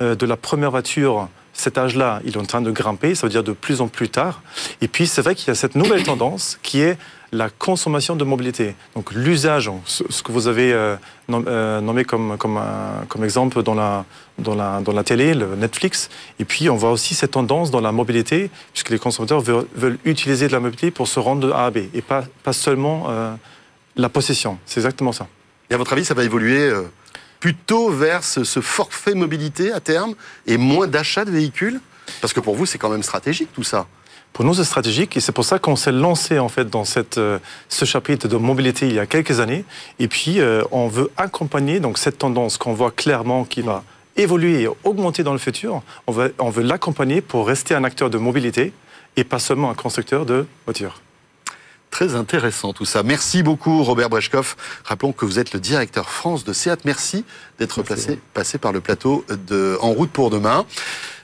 euh, 0.01 0.17
de 0.17 0.27
la 0.27 0.37
première 0.37 0.73
voiture, 0.73 1.29
cet 1.53 1.79
âge-là, 1.79 2.21
il 2.25 2.35
est 2.35 2.37
en 2.37 2.45
train 2.45 2.61
de 2.61 2.73
grimper, 2.73 3.15
ça 3.15 3.27
veut 3.27 3.31
dire 3.31 3.45
de 3.45 3.53
plus 3.53 3.81
en 3.81 3.87
plus 3.87 4.09
tard. 4.09 4.43
Et 4.81 4.89
puis, 4.89 5.07
c'est 5.07 5.23
vrai 5.23 5.37
qu'il 5.37 5.49
y 5.49 5.51
a 5.53 5.55
cette 5.55 5.77
nouvelle 5.77 6.03
tendance 6.05 6.59
qui 6.63 6.81
est 6.81 6.99
la 7.35 7.51
consommation 7.51 8.17
de 8.17 8.25
mobilité. 8.25 8.75
Donc 8.95 9.13
l'usage, 9.13 9.71
ce 9.87 10.23
que 10.23 10.33
vous 10.33 10.47
avez 10.47 10.73
euh, 10.73 10.97
euh, 11.31 11.81
nommé 11.81 12.05
comme, 12.05 12.37
comme, 12.39 12.61
comme 13.09 13.25
exemple 13.25 13.63
dans 13.63 13.75
la, 13.75 14.05
dans, 14.39 14.55
la, 14.55 14.81
dans 14.81 14.93
la 14.93 15.05
télé, 15.05 15.35
le 15.35 15.57
Netflix. 15.57 16.11
Et 16.39 16.45
puis 16.45 16.71
on 16.71 16.77
voit 16.77 16.93
aussi 16.93 17.15
cette 17.15 17.33
tendance 17.33 17.71
dans 17.71 17.81
la 17.81 17.93
mobilité, 17.93 18.51
puisque 18.73 18.91
les 18.91 18.99
consommateurs 18.99 19.41
veulent, 19.41 19.99
utiliser 20.05 20.47
de 20.47 20.53
la 20.53 20.61
mobilité 20.61 20.91
pour 20.91 21.09
se 21.09 21.19
rendre 21.19 21.47
de 21.47 21.53
A 21.53 21.67
à 21.67 21.71
B, 21.71 21.79
et 21.93 22.03
pas, 22.03 22.25
pas 22.43 22.53
seulement 22.53 23.07
euh, 23.09 23.35
la 23.97 24.09
possession. 24.09 24.59
C'est 24.65 24.81
exactement 24.81 25.13
ça. 25.13 25.27
Et 25.71 25.75
à 25.75 25.77
votre 25.77 25.93
avis, 25.93 26.05
ça 26.05 26.15
va 26.15 26.25
évoluer 26.25 26.73
plutôt 27.41 27.91
vers 27.91 28.23
ce, 28.23 28.45
ce 28.45 28.61
forfait 28.61 29.15
mobilité 29.15 29.73
à 29.73 29.81
terme 29.81 30.15
et 30.47 30.57
moins 30.57 30.87
d'achat 30.87 31.25
de 31.25 31.31
véhicules? 31.31 31.81
Parce 32.21 32.33
que 32.33 32.41
pour 32.41 32.55
vous, 32.55 32.67
c'est 32.67 32.79
quand 32.79 32.91
même 32.91 33.03
stratégique 33.03 33.49
tout 33.55 33.63
ça. 33.63 33.87
Pour 34.35 34.45
nous, 34.45 34.53
c'est 34.53 34.65
stratégique 34.65 35.17
et 35.17 35.21
c'est 35.21 35.31
pour 35.31 35.45
ça 35.45 35.61
qu'on 35.61 35.77
s'est 35.77 35.93
lancé 35.93 36.41
en 36.41 36.49
fait 36.49 36.69
dans 36.69 36.85
cette, 36.85 37.19
euh, 37.19 37.39
ce 37.69 37.85
chapitre 37.85 38.27
de 38.27 38.37
mobilité 38.37 38.89
il 38.89 38.95
y 38.95 38.99
a 38.99 39.07
quelques 39.07 39.39
années. 39.39 39.65
Et 40.01 40.09
puis, 40.09 40.41
euh, 40.41 40.63
on 40.73 40.89
veut 40.89 41.13
accompagner 41.17 41.79
donc 41.79 41.99
cette 41.99 42.19
tendance 42.19 42.59
qu'on 42.59 42.75
voit 42.75 42.91
clairement 42.91 43.45
qui 43.45 43.63
va 43.63 43.85
évoluer 44.17 44.63
et 44.63 44.69
augmenter 44.83 45.23
dans 45.23 45.33
le 45.33 45.39
futur. 45.39 45.83
On 46.09 46.13
veut, 46.13 46.35
on 46.41 46.51
veut 46.51 46.65
l'accompagner 46.65 47.21
pour 47.21 47.47
rester 47.47 47.77
un 47.77 47.85
acteur 47.85 48.11
de 48.11 48.19
mobilité 48.19 48.73
et 49.15 49.23
pas 49.23 49.39
seulement 49.39 49.71
un 49.71 49.75
constructeur 49.75 50.27
de 50.27 50.47
voitures. 50.67 51.01
Très 51.91 52.17
intéressant 52.17 52.73
tout 52.73 52.85
ça. 52.85 53.05
Merci 53.05 53.45
beaucoup 53.45 53.85
Robert 53.85 54.11
Brechkov. 54.11 54.57
Rappelons 54.83 55.13
que 55.13 55.25
vous 55.25 55.39
êtes 55.39 55.53
le 55.53 55.61
directeur 55.61 56.11
France 56.11 56.43
de 56.43 56.53
SEAT. 56.53 56.79
Merci 56.85 57.25
d'être 57.61 57.85
passé 58.33 58.59
par 58.59 58.73
le 58.73 58.81
plateau 58.81 59.25
de 59.47 59.79
En 59.81 59.93
route 59.93 60.11
pour 60.11 60.31
demain. 60.31 60.67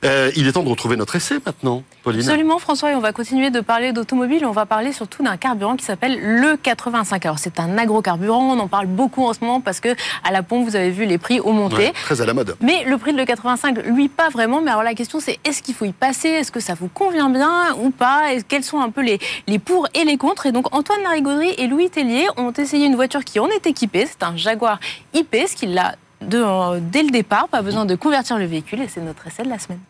Euh, 0.05 0.31
il 0.35 0.49
est 0.49 0.53
temps 0.53 0.63
de 0.63 0.69
retrouver 0.69 0.97
notre 0.97 1.17
essai 1.17 1.39
maintenant, 1.45 1.83
Pauline. 2.03 2.21
Absolument, 2.23 2.59
François, 2.59 2.93
et 2.93 2.95
on 2.95 3.01
va 3.01 3.13
continuer 3.13 3.51
de 3.51 3.61
parler 3.61 3.93
d'automobile. 3.93 4.47
On 4.47 4.51
va 4.53 4.65
parler 4.65 4.93
surtout 4.93 5.23
d'un 5.23 5.37
carburant 5.37 5.77
qui 5.77 5.85
s'appelle 5.85 6.19
le 6.21 6.57
85. 6.57 7.27
Alors, 7.27 7.39
c'est 7.39 7.61
un 7.61 7.77
agrocarburant, 7.77 8.57
on 8.57 8.59
en 8.59 8.69
parle 8.69 8.87
beaucoup 8.87 9.27
en 9.27 9.35
ce 9.35 9.41
moment 9.41 9.61
parce 9.61 9.81
que 9.81 9.95
à 10.25 10.33
la 10.33 10.43
pompe, 10.43 10.65
vous 10.65 10.77
avez 10.77 10.91
vu 10.91 11.05
les 11.05 11.19
prix 11.19 11.41
augmenter. 11.41 11.93
très 11.93 12.21
à 12.23 12.27
la 12.27 12.33
mode. 12.33 12.57
Mais 12.61 12.85
le 12.85 12.97
prix 12.97 13.13
de 13.13 13.19
le 13.19 13.25
85, 13.27 13.85
lui, 13.85 14.09
pas 14.09 14.31
vraiment. 14.31 14.63
Mais 14.63 14.71
alors, 14.71 14.83
la 14.83 14.95
question, 14.95 15.21
c'est 15.21 15.39
est-ce 15.45 15.63
qu'il 15.63 15.75
faut 15.75 15.85
y 15.85 15.93
passer? 15.93 16.29
Est-ce 16.29 16.51
que 16.53 16.61
ça 16.61 16.75
vous 16.75 16.89
convient 16.89 17.29
bien 17.29 17.75
ou 17.83 17.91
pas? 17.91 18.33
Et 18.33 18.43
Quels 18.43 18.65
sont 18.65 18.81
un 18.81 18.91
peu 18.91 19.03
les, 19.03 19.19
les 19.47 19.59
pour 19.59 19.87
et 19.95 20.05
les 20.05 20.17
contre? 20.17 20.47
Et 20.47 20.53
donc, 20.53 20.75
Antoine 20.75 21.03
Larigauderie 21.03 21.55
et 21.59 21.67
Louis 21.67 21.91
Tellier 21.91 22.27
ont 22.39 22.53
essayé 22.53 22.87
une 22.87 22.97
voiture 22.97 23.23
qui 23.25 23.39
en 23.39 23.49
est 23.49 23.67
équipée. 23.67 24.07
C'est 24.07 24.23
un 24.23 24.35
Jaguar 24.37 24.81
IP, 25.13 25.37
ce 25.47 25.55
qui 25.55 25.67
l'a 25.67 25.95
de, 26.23 26.79
dès 26.81 27.03
le 27.03 27.11
départ, 27.11 27.49
pas 27.49 27.63
besoin 27.63 27.85
de 27.85 27.95
convertir 27.95 28.39
le 28.39 28.47
véhicule 28.47 28.81
et 28.81 28.89
c'est 28.89 29.01
notre 29.01 29.27
essai 29.27 29.43
de 29.43 29.49
la 29.49 29.59
semaine. 29.59 29.81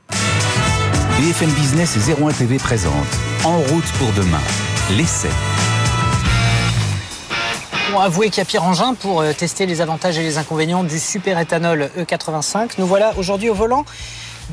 BFM 1.18 1.50
Business 1.50 1.96
et 1.96 2.22
01 2.22 2.32
TV 2.32 2.56
présente 2.56 3.06
En 3.44 3.58
route 3.58 3.92
pour 3.98 4.10
demain, 4.12 4.40
l'essai. 4.96 5.28
Bon, 7.92 7.98
avouez 7.98 8.30
qu'il 8.30 8.38
y 8.38 8.42
a 8.42 8.44
pire 8.44 8.64
engin 8.64 8.94
pour 8.94 9.20
euh, 9.20 9.32
tester 9.32 9.66
les 9.66 9.80
avantages 9.80 10.16
et 10.16 10.22
les 10.22 10.38
inconvénients 10.38 10.84
du 10.84 10.98
super 10.98 11.38
éthanol 11.38 11.90
E85. 11.98 12.74
Nous 12.78 12.86
voilà 12.86 13.12
aujourd'hui 13.18 13.50
au 13.50 13.54
volant 13.54 13.84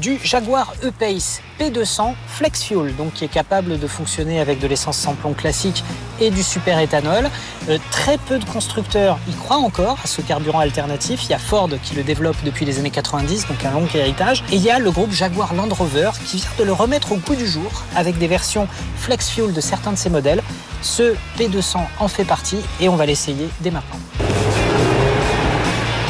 du 0.01 0.19
Jaguar 0.23 0.73
E-Pace 0.83 1.41
P200 1.59 2.13
Flex 2.27 2.63
Fuel, 2.63 2.95
donc 2.95 3.13
qui 3.13 3.25
est 3.25 3.29
capable 3.29 3.79
de 3.79 3.87
fonctionner 3.87 4.39
avec 4.39 4.59
de 4.59 4.67
l'essence 4.67 4.97
sans 4.97 5.15
plomb 5.15 5.33
classique 5.33 5.83
et 6.19 6.29
du 6.29 6.43
super 6.43 6.79
éthanol. 6.79 7.29
Euh, 7.69 7.77
très 7.91 8.17
peu 8.17 8.37
de 8.37 8.45
constructeurs 8.45 9.17
y 9.27 9.33
croient 9.33 9.57
encore 9.57 9.97
à 10.03 10.07
ce 10.07 10.21
carburant 10.21 10.59
alternatif. 10.59 11.25
Il 11.25 11.31
y 11.31 11.33
a 11.33 11.39
Ford 11.39 11.69
qui 11.83 11.95
le 11.95 12.03
développe 12.03 12.37
depuis 12.43 12.65
les 12.65 12.79
années 12.79 12.91
90, 12.91 13.47
donc 13.47 13.63
un 13.65 13.71
long 13.71 13.87
héritage. 13.93 14.43
Et 14.51 14.55
il 14.55 14.61
y 14.61 14.69
a 14.69 14.79
le 14.79 14.91
groupe 14.91 15.11
Jaguar 15.11 15.53
Land 15.53 15.69
Rover 15.71 16.11
qui 16.25 16.37
vient 16.37 16.49
de 16.59 16.63
le 16.63 16.73
remettre 16.73 17.11
au 17.11 17.17
goût 17.17 17.35
du 17.35 17.47
jour 17.47 17.83
avec 17.95 18.17
des 18.17 18.27
versions 18.27 18.67
Flex 18.97 19.29
Fuel 19.29 19.53
de 19.53 19.61
certains 19.61 19.91
de 19.91 19.97
ses 19.97 20.09
modèles. 20.09 20.43
Ce 20.81 21.15
P200 21.37 21.79
en 21.99 22.07
fait 22.07 22.25
partie 22.25 22.59
et 22.79 22.89
on 22.89 22.95
va 22.95 23.05
l'essayer 23.05 23.49
dès 23.61 23.71
maintenant. 23.71 23.99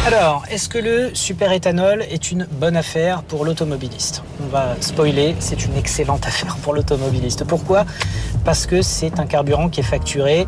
Alors, 0.07 0.45
est-ce 0.49 0.69
que 0.69 0.77
le 0.77 1.13
super-éthanol 1.13 2.01
est 2.03 2.31
une 2.31 2.47
bonne 2.49 2.77
affaire 2.77 3.23
pour 3.23 3.43
l'automobiliste? 3.43 4.23
On 4.41 4.47
va 4.47 4.77
spoiler, 4.79 5.35
c'est 5.39 5.65
une 5.65 5.75
excellente 5.75 6.25
affaire 6.25 6.55
pour 6.63 6.73
l'automobiliste. 6.73 7.43
Pourquoi? 7.43 7.83
Parce 8.45 8.67
que 8.67 8.81
c'est 8.81 9.19
un 9.19 9.25
carburant 9.25 9.67
qui 9.67 9.81
est 9.81 9.83
facturé 9.83 10.47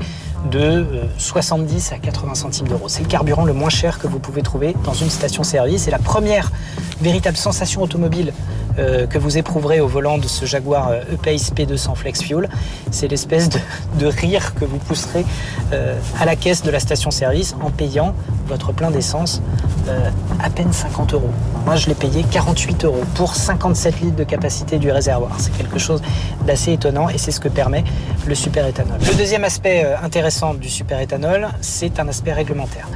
de 0.49 0.85
70 1.17 1.91
euh, 1.91 1.95
à 1.95 1.99
80 1.99 2.35
centimes 2.35 2.69
d'euros. 2.69 2.87
C'est 2.87 3.01
le 3.01 3.09
carburant 3.09 3.43
le 3.43 3.51
moins 3.51 3.67
cher 3.67 3.99
que 3.99 4.07
vous 4.07 4.19
pouvez 4.19 4.43
trouver 4.43 4.73
dans 4.85 4.93
une 4.93 5.09
station-service. 5.09 5.83
C'est 5.83 5.91
la 5.91 5.99
première 5.99 6.53
véritable 7.01 7.35
sensation 7.35 7.81
automobile 7.81 8.31
euh, 8.77 9.07
que 9.07 9.17
vous 9.17 9.37
éprouverez 9.37 9.79
au 9.79 9.87
volant 9.87 10.17
de 10.17 10.27
ce 10.27 10.45
Jaguar 10.45 10.91
E-Pace 10.91 11.51
P200 11.53 11.95
Flex 11.95 12.21
Fuel. 12.21 12.49
C'est 12.91 13.07
l'espèce 13.07 13.49
de, 13.49 14.05
rire 14.05 14.53
que 14.55 14.65
vous 14.65 14.77
pousserez 14.77 15.25
euh, 15.73 15.97
à 16.19 16.25
la 16.25 16.35
caisse 16.35 16.63
de 16.63 16.71
la 16.71 16.79
station-service 16.79 17.55
en 17.61 17.69
payant 17.69 18.15
votre 18.47 18.71
plein 18.71 18.91
d'essence 18.91 19.41
euh, 19.87 20.09
à 20.43 20.49
peine 20.49 20.71
50 20.71 21.13
euros. 21.13 21.29
Moi, 21.65 21.75
je 21.75 21.87
l'ai 21.87 21.95
payé 21.95 22.23
48 22.29 22.85
euros 22.85 23.03
pour 23.15 23.35
57 23.35 24.01
litres 24.01 24.15
de 24.15 24.23
capacité 24.23 24.77
du 24.77 24.91
réservoir. 24.91 25.35
C'est 25.39 25.55
quelque 25.57 25.79
chose 25.79 26.01
d'assez 26.45 26.73
étonnant 26.73 27.09
et 27.09 27.17
c'est 27.17 27.31
ce 27.31 27.39
que 27.39 27.49
permet 27.49 27.83
le 28.27 28.35
super-éthanol. 28.35 28.99
Le 28.99 29.15
deuxième 29.15 29.43
aspect 29.43 29.85
intéressant 30.01 30.53
du 30.53 30.69
super-éthanol, 30.69 31.49
c'est 31.61 31.99
un 31.99 32.07
aspect 32.07 32.33
réglementaire 32.33 32.87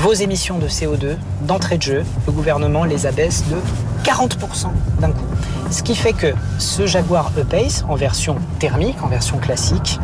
vos 0.00 0.12
émissions 0.12 0.58
de 0.58 0.68
CO2 0.68 1.16
d'entrée 1.42 1.76
de 1.76 1.82
jeu, 1.82 2.04
le 2.26 2.32
gouvernement 2.32 2.84
les 2.84 3.06
abaisse 3.06 3.44
de 3.48 3.56
40% 4.08 4.68
d'un 5.00 5.10
coup. 5.10 5.24
Ce 5.72 5.82
qui 5.82 5.96
fait 5.96 6.12
que 6.12 6.32
ce 6.58 6.86
Jaguar 6.86 7.32
E-Pace, 7.36 7.84
en 7.88 7.96
version 7.96 8.36
thermique, 8.60 8.96
en 9.02 9.08
version 9.08 9.38
classique, 9.38 9.98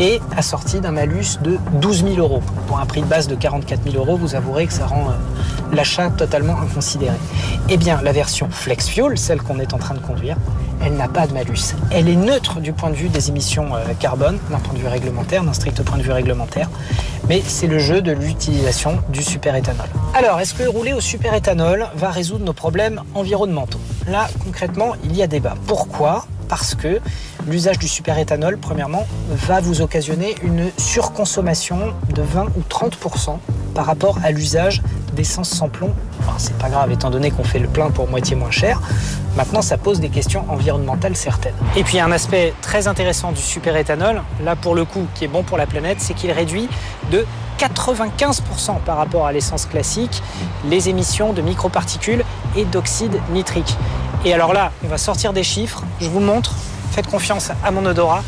est 0.00 0.20
assorti 0.36 0.80
d'un 0.80 0.90
malus 0.90 1.38
de 1.40 1.58
12 1.74 2.04
000 2.04 2.16
euros. 2.16 2.42
Pour 2.66 2.80
un 2.80 2.86
prix 2.86 3.02
de 3.02 3.06
base 3.06 3.28
de 3.28 3.36
44 3.36 3.84
000 3.84 3.96
euros, 3.96 4.16
vous 4.16 4.34
avouerez 4.34 4.66
que 4.66 4.72
ça 4.72 4.86
rend 4.86 5.10
euh, 5.10 5.74
l'achat 5.74 6.10
totalement 6.10 6.58
inconsidéré. 6.60 7.16
Eh 7.68 7.76
bien, 7.76 8.00
la 8.02 8.10
version 8.10 8.48
Flex 8.50 8.88
Fuel, 8.88 9.16
celle 9.18 9.40
qu'on 9.40 9.60
est 9.60 9.72
en 9.72 9.78
train 9.78 9.94
de 9.94 10.00
conduire, 10.00 10.36
elle 10.84 10.94
n'a 10.94 11.08
pas 11.08 11.26
de 11.26 11.32
malus. 11.32 11.74
Elle 11.90 12.08
est 12.08 12.16
neutre 12.16 12.60
du 12.60 12.72
point 12.72 12.90
de 12.90 12.94
vue 12.94 13.08
des 13.08 13.28
émissions 13.28 13.74
euh, 13.74 13.94
carbone, 13.98 14.38
d'un 14.50 14.58
point 14.58 14.74
de 14.74 14.78
vue 14.78 14.88
réglementaire, 14.88 15.44
d'un 15.44 15.52
strict 15.52 15.82
point 15.82 15.98
de 15.98 16.02
vue 16.02 16.12
réglementaire, 16.12 16.68
mais 17.28 17.42
c'est 17.46 17.66
le 17.66 17.78
jeu 17.78 18.02
de 18.02 18.12
l'utilisation 18.12 18.98
du 19.08 19.22
super-éthanol. 19.22 19.86
Alors, 20.14 20.40
est-ce 20.40 20.54
que 20.54 20.64
rouler 20.64 20.92
au 20.92 21.00
super-éthanol 21.00 21.88
va 21.94 22.10
résoudre 22.10 22.44
nos 22.44 22.52
problèmes 22.52 23.00
environnementaux? 23.14 23.80
Là, 24.08 24.28
concrètement, 24.44 24.92
il 25.04 25.16
y 25.16 25.22
a 25.22 25.26
débat. 25.26 25.54
Pourquoi? 25.66 26.26
Parce 26.48 26.74
que 26.74 27.00
l'usage 27.46 27.78
du 27.78 27.88
superéthanol, 27.88 28.58
premièrement, 28.58 29.06
va 29.30 29.60
vous 29.60 29.80
occasionner 29.80 30.34
une 30.42 30.70
surconsommation 30.76 31.94
de 32.14 32.22
20 32.22 32.46
ou 32.56 32.62
30% 32.68 33.38
par 33.74 33.86
rapport 33.86 34.18
à 34.22 34.30
l'usage 34.32 34.82
d'essence 35.14 35.48
sans 35.48 35.68
plomb. 35.68 35.94
C'est 36.38 36.56
pas 36.58 36.68
grave 36.68 36.90
étant 36.92 37.10
donné 37.10 37.30
qu'on 37.30 37.44
fait 37.44 37.58
le 37.58 37.68
plein 37.68 37.90
pour 37.90 38.08
moitié 38.08 38.36
moins 38.36 38.50
cher. 38.50 38.80
Maintenant, 39.36 39.62
ça 39.62 39.78
pose 39.78 40.00
des 40.00 40.08
questions 40.08 40.44
environnementales 40.48 41.16
certaines. 41.16 41.54
Et 41.76 41.84
puis, 41.84 42.00
un 42.00 42.12
aspect 42.12 42.52
très 42.62 42.88
intéressant 42.88 43.32
du 43.32 43.40
superéthanol, 43.40 44.22
là 44.42 44.56
pour 44.56 44.74
le 44.74 44.84
coup, 44.84 45.06
qui 45.14 45.24
est 45.24 45.28
bon 45.28 45.42
pour 45.42 45.58
la 45.58 45.66
planète, 45.66 45.98
c'est 46.00 46.14
qu'il 46.14 46.30
réduit 46.32 46.68
de 47.10 47.24
95% 47.58 48.80
par 48.84 48.96
rapport 48.96 49.26
à 49.26 49.32
l'essence 49.32 49.66
classique 49.66 50.22
les 50.68 50.88
émissions 50.88 51.32
de 51.32 51.42
microparticules 51.42 52.24
et 52.56 52.64
d'oxyde 52.64 53.20
nitrique. 53.30 53.76
Et 54.24 54.34
alors 54.34 54.52
là, 54.52 54.72
on 54.84 54.88
va 54.88 54.98
sortir 54.98 55.32
des 55.32 55.44
chiffres, 55.44 55.82
je 56.00 56.08
vous 56.08 56.20
montre, 56.20 56.54
faites 56.92 57.06
confiance 57.06 57.50
à 57.64 57.70
mon 57.70 57.84
odorat. 57.86 58.22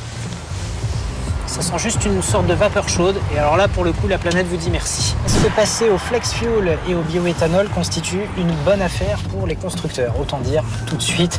Ça 1.55 1.63
sent 1.63 1.79
juste 1.79 2.05
une 2.05 2.21
sorte 2.21 2.49
de 2.49 2.53
vapeur 2.53 2.89
chaude. 2.89 3.15
Et 3.33 3.39
alors 3.39 3.57
là, 3.57 3.69
pour 3.69 3.85
le 3.85 3.93
coup, 3.93 4.09
la 4.09 4.19
planète 4.19 4.49
vous 4.49 4.57
dit 4.57 4.71
merci. 4.73 5.15
Que 5.25 5.49
passer 5.55 5.89
au 5.89 5.99
flex 5.99 6.33
fuel 6.33 6.77
et 6.89 6.97
au 6.97 7.03
bioéthanol 7.03 7.69
constitue 7.69 8.23
une 8.37 8.51
bonne 8.65 8.83
affaire 8.83 9.19
pour 9.31 9.47
les 9.47 9.55
constructeurs? 9.55 10.19
Autant 10.21 10.41
dire 10.41 10.65
tout 10.85 10.97
de 10.97 11.03
suite, 11.03 11.39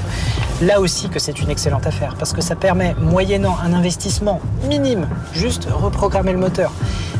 là 0.62 0.80
aussi 0.80 1.10
que 1.10 1.19
c'est 1.19 1.41
une 1.41 1.49
excellente 1.49 1.86
affaire. 1.86 2.15
Parce 2.17 2.32
que 2.32 2.39
ça 2.39 2.56
permet, 2.56 2.95
moyennant 2.97 3.58
un 3.62 3.73
investissement 3.73 4.39
minime, 4.69 5.06
juste 5.34 5.67
reprogrammer 5.69 6.32
le 6.32 6.39
moteur, 6.39 6.71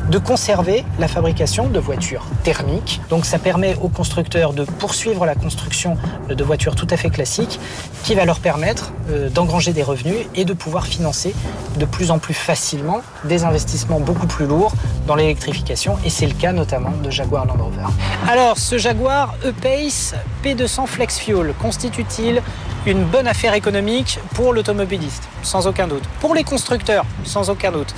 de 0.10 0.18
conserver 0.20 0.84
la 1.00 1.08
fabrication 1.08 1.68
de 1.68 1.80
voitures 1.80 2.26
thermiques. 2.44 3.02
Donc 3.10 3.26
ça 3.26 3.40
permet 3.40 3.76
aux 3.82 3.90
constructeurs 3.90 4.54
de 4.54 4.64
poursuivre 4.64 5.26
la 5.26 5.36
construction 5.36 5.98
de 6.30 6.44
voitures 6.44 6.76
tout 6.76 6.88
à 6.90 6.98
fait 6.98 7.10
classiques 7.10 7.60
qui 8.04 8.16
va 8.16 8.26
leur 8.26 8.40
permettre 8.40 8.92
euh, 9.10 9.30
d'engranger 9.30 9.74
des 9.74 9.84
revenus 9.84 10.28
et 10.36 10.46
de 10.46 10.54
pouvoir 10.54 10.86
financer 10.86 11.34
de 11.78 11.86
plus 11.86 12.12
en 12.12 12.20
plus 12.20 12.34
facilement 12.34 13.02
des 13.24 13.44
investissements 13.44 14.00
beaucoup 14.00 14.28
plus 14.28 14.46
lourds 14.46 14.74
dans 15.08 15.16
l'électrification 15.16 15.98
et 16.06 16.10
c'est 16.10 16.28
le 16.28 16.34
cas 16.34 16.52
notamment 16.52 16.92
de 17.04 17.10
Jaguar 17.10 17.46
Land 17.46 17.58
Rover. 17.64 17.88
Alors 18.30 18.58
ce 18.58 18.78
Jaguar 18.78 19.36
E-Pace 19.44 20.14
P200 20.44 20.86
Flex 20.88 21.20
Fuel 21.20 21.54
constitue-t-il 21.62 22.42
une 22.86 23.04
bonne 23.04 23.28
affaire 23.28 23.56
économique 23.56 24.20
pour 24.34 24.54
l'automobiliste? 24.54 25.24
Sans 25.42 25.66
aucun 25.66 25.88
doute. 25.88 26.04
Pour 26.20 26.36
les 26.36 26.44
constructeurs? 26.44 27.06
Sans 27.24 27.50
aucun 27.50 27.72
doute. 27.72 27.96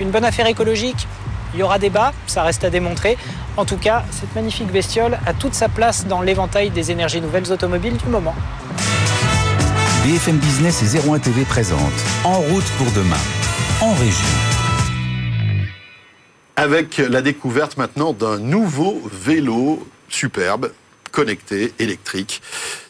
Une 0.00 0.10
bonne 0.10 0.24
affaire 0.24 0.46
écologique? 0.46 1.08
Il 1.54 1.60
y 1.60 1.62
aura 1.62 1.78
débat, 1.78 2.12
ça 2.26 2.42
reste 2.42 2.64
à 2.64 2.70
démontrer. 2.70 3.16
En 3.56 3.64
tout 3.64 3.76
cas, 3.76 4.04
cette 4.10 4.34
magnifique 4.34 4.70
bestiole 4.70 5.18
a 5.26 5.32
toute 5.32 5.54
sa 5.54 5.68
place 5.68 6.06
dans 6.06 6.20
l'éventail 6.20 6.70
des 6.70 6.90
énergies 6.90 7.20
nouvelles 7.20 7.50
automobiles 7.52 7.96
du 7.96 8.06
moment. 8.06 8.34
BFM 10.04 10.38
Business 10.38 10.82
et 10.82 11.08
01 11.08 11.18
TV 11.18 11.44
présente 11.44 11.80
En 12.24 12.38
route 12.38 12.70
pour 12.78 12.90
demain, 12.92 13.16
en 13.80 13.92
région. 13.94 14.26
Avec 16.56 16.98
la 16.98 17.22
découverte 17.22 17.76
maintenant 17.76 18.12
d'un 18.12 18.38
nouveau 18.38 19.00
vélo 19.12 19.86
superbe, 20.08 20.72
connecté, 21.12 21.72
électrique. 21.78 22.42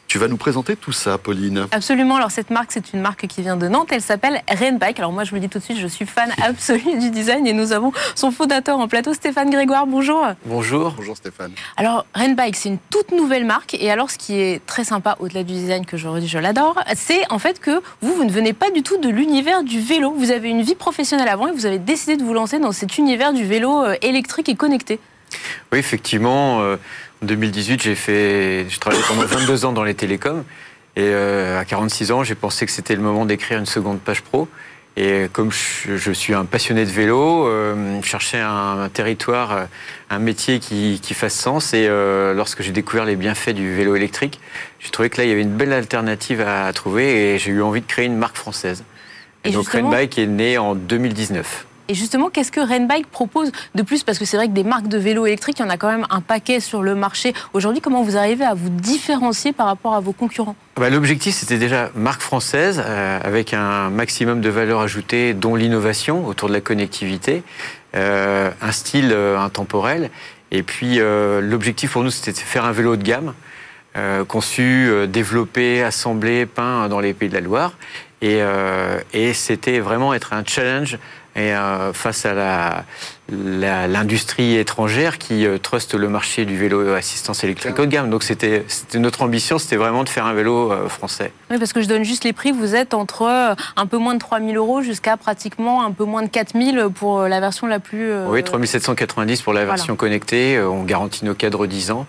Tu 0.08 0.18
vas 0.18 0.26
nous 0.26 0.38
présenter 0.38 0.74
tout 0.74 0.90
ça, 0.90 1.18
Pauline. 1.18 1.66
Absolument. 1.70 2.16
Alors, 2.16 2.30
cette 2.30 2.48
marque, 2.48 2.72
c'est 2.72 2.94
une 2.94 3.00
marque 3.02 3.26
qui 3.26 3.42
vient 3.42 3.58
de 3.58 3.68
Nantes. 3.68 3.88
Elle 3.90 4.00
s'appelle 4.00 4.40
Rainbike. 4.48 4.98
Alors, 4.98 5.12
moi, 5.12 5.24
je 5.24 5.28
vous 5.30 5.36
le 5.36 5.42
dis 5.42 5.50
tout 5.50 5.58
de 5.58 5.64
suite, 5.64 5.78
je 5.78 5.86
suis 5.86 6.06
fan 6.06 6.32
absolu 6.42 6.98
du 6.98 7.10
design 7.10 7.46
et 7.46 7.52
nous 7.52 7.72
avons 7.72 7.92
son 8.14 8.30
fondateur 8.30 8.78
en 8.78 8.88
plateau, 8.88 9.12
Stéphane 9.12 9.50
Grégoire. 9.50 9.86
Bonjour. 9.86 10.26
Bonjour. 10.46 10.94
Bonjour, 10.96 11.14
Stéphane. 11.14 11.52
Alors, 11.76 12.06
Rainbike, 12.14 12.56
c'est 12.56 12.70
une 12.70 12.78
toute 12.88 13.12
nouvelle 13.12 13.44
marque. 13.44 13.74
Et 13.74 13.90
alors, 13.90 14.10
ce 14.10 14.16
qui 14.16 14.40
est 14.40 14.64
très 14.64 14.82
sympa, 14.82 15.18
au-delà 15.20 15.44
du 15.44 15.52
design 15.52 15.84
que 15.84 15.98
je 15.98 16.08
redis, 16.08 16.26
je 16.26 16.38
l'adore, 16.38 16.82
c'est 16.94 17.30
en 17.30 17.38
fait 17.38 17.60
que 17.60 17.82
vous, 18.00 18.14
vous 18.14 18.24
ne 18.24 18.32
venez 18.32 18.54
pas 18.54 18.70
du 18.70 18.82
tout 18.82 18.96
de 18.96 19.10
l'univers 19.10 19.62
du 19.62 19.78
vélo. 19.78 20.14
Vous 20.16 20.30
avez 20.30 20.48
une 20.48 20.62
vie 20.62 20.74
professionnelle 20.74 21.28
avant 21.28 21.48
et 21.48 21.52
vous 21.52 21.66
avez 21.66 21.78
décidé 21.78 22.16
de 22.16 22.22
vous 22.22 22.32
lancer 22.32 22.58
dans 22.58 22.72
cet 22.72 22.96
univers 22.96 23.34
du 23.34 23.44
vélo 23.44 23.84
euh, 23.84 23.94
électrique 24.00 24.48
et 24.48 24.54
connecté. 24.54 25.00
Oui, 25.70 25.78
effectivement. 25.78 26.62
Euh, 26.62 26.76
en 27.22 27.26
2018, 27.26 27.82
j'ai 27.82 27.94
fait, 27.94 28.66
je 28.68 28.78
travaillais 28.78 29.02
pendant 29.06 29.22
22 29.22 29.64
ans 29.64 29.72
dans 29.72 29.84
les 29.84 29.94
télécoms. 29.94 30.44
Et 30.96 31.02
euh, 31.02 31.60
à 31.60 31.64
46 31.64 32.12
ans, 32.12 32.24
j'ai 32.24 32.34
pensé 32.34 32.66
que 32.66 32.72
c'était 32.72 32.96
le 32.96 33.02
moment 33.02 33.24
d'écrire 33.24 33.58
une 33.58 33.66
seconde 33.66 34.00
page 34.00 34.22
pro. 34.22 34.48
Et 34.96 35.28
comme 35.32 35.52
je, 35.52 36.10
suis 36.10 36.34
un 36.34 36.44
passionné 36.44 36.84
de 36.84 36.90
vélo, 36.90 37.46
euh, 37.46 38.00
je 38.02 38.08
cherchais 38.08 38.40
un, 38.40 38.88
territoire, 38.92 39.52
euh, 39.52 39.64
un 40.10 40.18
métier 40.18 40.58
qui, 40.58 40.98
fasse 41.14 41.34
sens. 41.34 41.72
Et 41.72 41.88
lorsque 42.34 42.62
j'ai 42.62 42.72
découvert 42.72 43.04
les 43.04 43.14
bienfaits 43.14 43.50
du 43.50 43.72
vélo 43.72 43.94
électrique, 43.94 44.40
j'ai 44.80 44.90
trouvé 44.90 45.08
que 45.08 45.18
là, 45.18 45.24
il 45.24 45.28
y 45.28 45.32
avait 45.32 45.42
une 45.42 45.56
belle 45.56 45.72
alternative 45.72 46.40
à, 46.40 46.72
trouver 46.72 47.34
et 47.34 47.38
j'ai 47.38 47.52
eu 47.52 47.62
envie 47.62 47.80
de 47.80 47.86
créer 47.86 48.06
une 48.06 48.16
marque 48.16 48.36
française. 48.36 48.82
Et, 49.44 49.50
donc 49.50 49.68
Rainbike 49.68 50.18
est 50.18 50.26
né 50.26 50.58
en 50.58 50.74
2019. 50.74 51.67
Et 51.90 51.94
justement, 51.94 52.28
qu'est-ce 52.28 52.52
que 52.52 52.60
Renbike 52.60 53.10
propose 53.10 53.50
de 53.74 53.82
plus? 53.82 54.04
Parce 54.04 54.18
que 54.18 54.26
c'est 54.26 54.36
vrai 54.36 54.48
que 54.48 54.52
des 54.52 54.62
marques 54.62 54.88
de 54.88 54.98
vélos 54.98 55.24
électriques, 55.24 55.58
il 55.58 55.62
y 55.62 55.64
en 55.64 55.70
a 55.70 55.78
quand 55.78 55.90
même 55.90 56.06
un 56.10 56.20
paquet 56.20 56.60
sur 56.60 56.82
le 56.82 56.94
marché. 56.94 57.32
Aujourd'hui, 57.54 57.80
comment 57.80 58.02
vous 58.02 58.18
arrivez 58.18 58.44
à 58.44 58.52
vous 58.52 58.68
différencier 58.68 59.54
par 59.54 59.66
rapport 59.66 59.94
à 59.94 60.00
vos 60.00 60.12
concurrents? 60.12 60.54
Bah, 60.76 60.90
L'objectif, 60.90 61.34
c'était 61.34 61.56
déjà 61.56 61.90
marque 61.94 62.20
française, 62.20 62.82
euh, 62.84 63.18
avec 63.24 63.54
un 63.54 63.88
maximum 63.88 64.42
de 64.42 64.50
valeur 64.50 64.80
ajoutée, 64.82 65.32
dont 65.32 65.54
l'innovation 65.54 66.26
autour 66.26 66.50
de 66.50 66.54
la 66.54 66.60
connectivité, 66.60 67.42
euh, 67.96 68.50
un 68.60 68.72
style 68.72 69.10
euh, 69.10 69.38
intemporel. 69.38 70.10
Et 70.50 70.62
puis, 70.62 70.98
l'objectif 70.98 71.92
pour 71.92 72.02
nous, 72.02 72.10
c'était 72.10 72.32
de 72.32 72.38
faire 72.38 72.64
un 72.64 72.72
vélo 72.72 72.96
de 72.96 73.02
gamme. 73.02 73.34
conçu, 74.28 74.90
développé, 75.06 75.82
assemblé, 75.82 76.46
peint 76.46 76.88
dans 76.88 77.00
les 77.00 77.12
Pays 77.12 77.28
de 77.28 77.34
la 77.34 77.42
Loire. 77.42 77.72
Et 78.22 79.34
c'était 79.34 79.80
vraiment 79.80 80.14
être 80.14 80.32
un 80.32 80.42
challenge 80.46 80.96
et 81.38 81.54
euh, 81.54 81.92
face 81.92 82.26
à 82.26 82.84
l'industrie 83.30 84.56
étrangère 84.56 85.18
qui 85.18 85.46
euh, 85.46 85.58
truste 85.58 85.94
le 85.94 86.08
marché 86.08 86.44
du 86.44 86.56
vélo 86.56 86.94
assistance 86.94 87.44
électrique 87.44 87.78
haut 87.78 87.86
de 87.86 87.90
gamme. 87.90 88.10
Donc 88.10 88.24
c'était 88.24 88.64
notre 88.94 89.22
ambition, 89.22 89.58
c'était 89.58 89.76
vraiment 89.76 90.02
de 90.02 90.08
faire 90.08 90.26
un 90.26 90.32
vélo 90.34 90.72
euh, 90.72 90.88
français. 90.88 91.32
Oui, 91.50 91.58
parce 91.58 91.72
que 91.72 91.80
je 91.80 91.86
donne 91.86 92.02
juste 92.02 92.24
les 92.24 92.32
prix. 92.32 92.50
Vous 92.50 92.74
êtes 92.74 92.92
entre 92.92 93.54
un 93.76 93.86
peu 93.86 93.98
moins 93.98 94.14
de 94.14 94.18
3 94.18 94.40
000 94.40 94.54
euros 94.54 94.82
jusqu'à 94.82 95.16
pratiquement 95.16 95.84
un 95.84 95.92
peu 95.92 96.04
moins 96.04 96.22
de 96.22 96.28
4 96.28 96.60
000 96.60 96.90
pour 96.90 97.22
la 97.22 97.38
version 97.38 97.68
la 97.68 97.78
plus... 97.78 98.12
Oui, 98.26 98.42
3 98.42 98.58
790 98.66 99.42
pour 99.42 99.52
la 99.52 99.64
version 99.64 99.94
connectée. 99.94 100.60
On 100.60 100.82
garantit 100.82 101.24
nos 101.24 101.34
cadres 101.34 101.66
10 101.66 101.92
ans. 101.92 102.06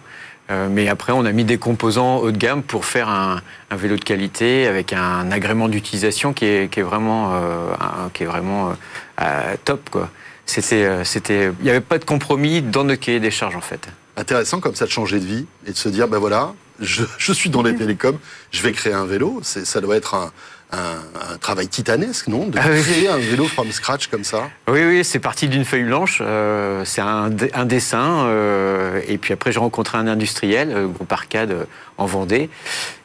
Euh, 0.52 0.68
mais 0.70 0.88
après, 0.88 1.14
on 1.14 1.26
a 1.26 1.32
mis 1.32 1.44
des 1.44 1.58
composants 1.58 2.18
haut 2.18 2.32
de 2.32 2.38
gamme 2.38 2.64
pour 2.64 2.86
faire 2.86 3.10
un, 3.10 3.42
vélo 3.72 3.98
de 3.98 4.04
qualité 4.04 4.66
avec 4.66 4.94
un 4.94 5.32
agrément 5.32 5.68
d'utilisation 5.68 6.34
qui 6.34 6.46
est, 6.46 6.82
vraiment, 6.82 7.34
euh, 7.36 7.76
qui 8.14 8.24
est 8.24 8.26
vraiment 8.26 8.74
euh, 9.22 9.56
top. 9.66 9.90
Quoi. 9.90 10.10
C'était, 10.46 11.04
c'était, 11.06 11.52
il 11.60 11.64
n'y 11.64 11.70
avait 11.70 11.82
pas 11.82 12.00
de 12.00 12.06
compromis 12.06 12.62
dans 12.62 12.84
nos 12.84 12.98
cahiers 12.98 13.20
des 13.20 13.32
charges 13.32 13.56
en 13.56 13.62
fait. 13.62 13.88
Intéressant 14.18 14.60
comme 14.60 14.76
ça 14.76 14.86
de 14.86 14.92
changer 14.92 15.20
de 15.20 15.26
vie 15.26 15.46
et 15.68 15.72
de 15.72 15.78
se 15.78 15.90
dire, 15.90 16.08
ben 16.08 16.18
voilà, 16.18 16.54
je, 16.80 17.04
je 17.18 17.34
suis 17.34 17.50
dans 17.50 17.62
les 17.62 17.76
télécoms, 17.78 18.18
je 18.52 18.62
vais 18.64 18.72
créer 18.72 18.94
un 18.94 19.06
vélo. 19.06 19.40
C'est, 19.44 19.66
ça 19.66 19.80
doit 19.80 19.96
être 19.96 20.16
un, 20.16 20.32
un, 20.72 21.38
travail 21.40 21.68
titanesque, 21.68 22.28
non? 22.28 22.48
De 22.48 22.60
ah 22.60 22.64
créer 22.64 23.08
un 23.08 23.18
vélo 23.18 23.46
from 23.46 23.72
scratch 23.72 24.08
comme 24.08 24.24
ça 24.24 24.50
Oui, 24.68 24.84
oui, 24.84 25.04
c'est 25.04 25.20
parti 25.20 25.48
d'une 25.48 25.66
feuille 25.66 25.84
blanche. 25.84 26.22
Euh, 26.22 26.84
c'est 26.86 27.02
un, 27.02 27.30
un, 27.54 27.66
dessin. 27.66 28.26
Euh, 28.26 29.02
et 29.08 29.18
puis 29.18 29.34
après, 29.34 29.52
j'ai 29.52 29.60
rencontré 29.60 29.98
un 29.98 30.08
industriel, 30.08 30.72
euh, 30.72 30.88
groupe 30.88 31.12
Arcade, 31.12 31.68
en 31.98 32.06
Vendée. 32.06 32.50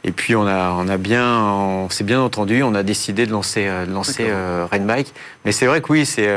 Et 0.05 0.13
puis 0.13 0.37
on 0.37 0.47
a, 0.47 0.71
on 0.73 0.89
a 0.89 0.97
bien, 0.97 1.41
on 1.41 1.89
s'est 1.91 2.05
bien 2.05 2.21
entendu. 2.21 2.63
On 2.63 2.75
a 2.75 2.83
décidé 2.83 3.25
de 3.25 3.33
lancer, 3.33 3.67
de 3.67 3.93
lancer 3.93 4.27
Rainbike. 4.71 5.15
Mais 5.45 5.53
c'est 5.53 5.67
vrai 5.67 5.81
que 5.81 5.91
oui, 5.91 6.05
c'est 6.07 6.29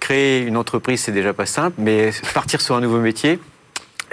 créer 0.00 0.40
une 0.40 0.56
entreprise, 0.56 1.00
c'est 1.00 1.12
déjà 1.12 1.32
pas 1.32 1.46
simple. 1.46 1.76
Mais 1.78 2.10
partir 2.34 2.60
sur 2.60 2.74
un 2.74 2.80
nouveau 2.80 2.98
métier, 2.98 3.38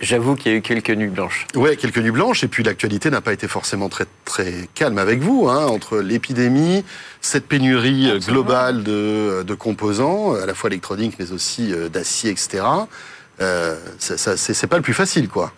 J'avoue 0.01 0.35
qu'il 0.35 0.51
y 0.51 0.55
a 0.55 0.57
eu 0.57 0.61
quelques 0.61 0.91
nuits 0.91 1.09
blanches. 1.09 1.47
Oui, 1.55 1.75
quelques 1.77 1.97
nuits 1.97 2.11
blanches. 2.11 2.43
Et 2.43 2.47
puis 2.47 2.63
l'actualité 2.63 3.09
n'a 3.09 3.21
pas 3.21 3.33
été 3.33 3.47
forcément 3.47 3.89
très, 3.89 4.05
très 4.25 4.53
calme 4.73 4.97
avec 4.97 5.19
vous, 5.19 5.47
hein, 5.47 5.65
entre 5.65 5.97
l'épidémie, 5.97 6.83
cette 7.21 7.47
pénurie 7.47 8.19
globale 8.19 8.83
de, 8.83 9.43
de, 9.45 9.53
composants, 9.53 10.33
à 10.33 10.45
la 10.45 10.53
fois 10.53 10.69
électroniques, 10.69 11.15
mais 11.19 11.31
aussi 11.31 11.73
euh, 11.73 11.89
d'acier, 11.89 12.31
etc. 12.31 12.63
Euh, 13.41 13.75
ça, 13.99 14.37
c'est 14.37 14.67
pas 14.67 14.77
le 14.77 14.81
plus 14.81 14.93
facile, 14.93 15.29
quoi. 15.29 15.53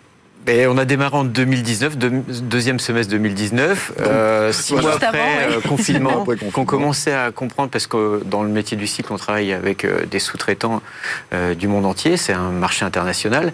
Et 0.48 0.66
on 0.66 0.76
a 0.76 0.84
démarré 0.84 1.16
en 1.16 1.24
2019, 1.24 1.96
deuxième 1.96 2.80
semestre 2.80 3.12
2019, 3.12 3.92
euh, 4.00 4.52
six 4.52 4.74
mois 4.74 4.96
après 4.96 5.48
euh, 5.48 5.60
confinement, 5.68 6.26
qu'on 6.52 6.64
commençait 6.64 7.12
à 7.12 7.30
comprendre 7.30 7.70
parce 7.70 7.86
que 7.86 8.20
dans 8.24 8.42
le 8.42 8.48
métier 8.48 8.76
du 8.76 8.88
cycle, 8.88 9.12
on 9.12 9.18
travaille 9.18 9.52
avec 9.52 9.86
des 10.10 10.18
sous-traitants 10.18 10.82
du 11.56 11.68
monde 11.68 11.86
entier, 11.86 12.16
c'est 12.16 12.32
un 12.32 12.50
marché 12.50 12.84
international, 12.84 13.52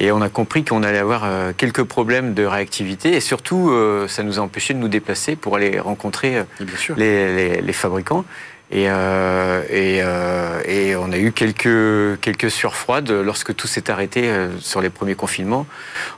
et 0.00 0.12
on 0.12 0.22
a 0.22 0.28
compris 0.30 0.64
qu'on 0.64 0.82
allait 0.82 0.98
avoir 0.98 1.22
euh, 1.24 1.52
quelques 1.56 1.84
problèmes 1.84 2.32
de 2.32 2.44
réactivité 2.44 3.12
et 3.12 3.20
surtout, 3.20 3.70
euh, 3.70 4.08
ça 4.08 4.22
nous 4.22 4.38
a 4.38 4.42
empêché 4.42 4.72
de 4.72 4.78
nous 4.78 4.88
déplacer 4.88 5.36
pour 5.36 5.56
aller 5.56 5.78
rencontrer 5.78 6.38
euh, 6.38 7.60
les, 7.60 7.72
fabricants. 7.72 8.24
Et, 8.72 8.86
euh, 8.88 9.62
et, 9.68 9.98
euh, 10.00 10.60
et, 10.64 10.94
on 10.96 11.10
a 11.12 11.18
eu 11.18 11.32
quelques, 11.32 12.20
quelques 12.20 12.50
surfroides 12.50 13.10
lorsque 13.10 13.54
tout 13.54 13.66
s'est 13.66 13.90
arrêté 13.90 14.32
sur 14.60 14.80
les 14.80 14.90
premiers 14.90 15.16
confinements. 15.16 15.66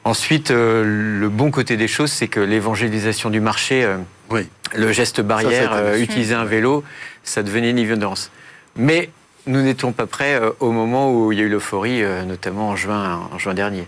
Ensuite, 0.04 0.50
le 0.50 1.28
bon 1.28 1.50
côté 1.50 1.76
des 1.76 1.88
choses, 1.88 2.12
c'est 2.12 2.28
que 2.28 2.40
l'évangélisation 2.40 3.30
du 3.30 3.40
marché, 3.40 3.88
Oui. 4.30 4.48
le 4.76 4.92
geste 4.92 5.22
barrière, 5.22 5.72
Ça, 5.72 5.78
euh, 5.78 5.98
utiliser 5.98 6.34
un 6.34 6.44
vélo, 6.44 6.84
ça 7.24 7.42
devenait 7.42 7.70
une 7.70 7.78
évidence. 7.78 8.30
Mais 8.76 9.10
nous 9.46 9.62
n'étions 9.62 9.92
pas 9.92 10.06
prêts 10.06 10.34
euh, 10.34 10.50
au 10.60 10.70
moment 10.70 11.12
où 11.12 11.32
il 11.32 11.38
y 11.38 11.42
a 11.42 11.44
eu 11.44 11.48
l'euphorie, 11.48 12.02
euh, 12.02 12.24
notamment 12.24 12.70
en 12.70 12.76
juin, 12.76 13.28
en 13.32 13.38
juin 13.38 13.54
dernier. 13.54 13.86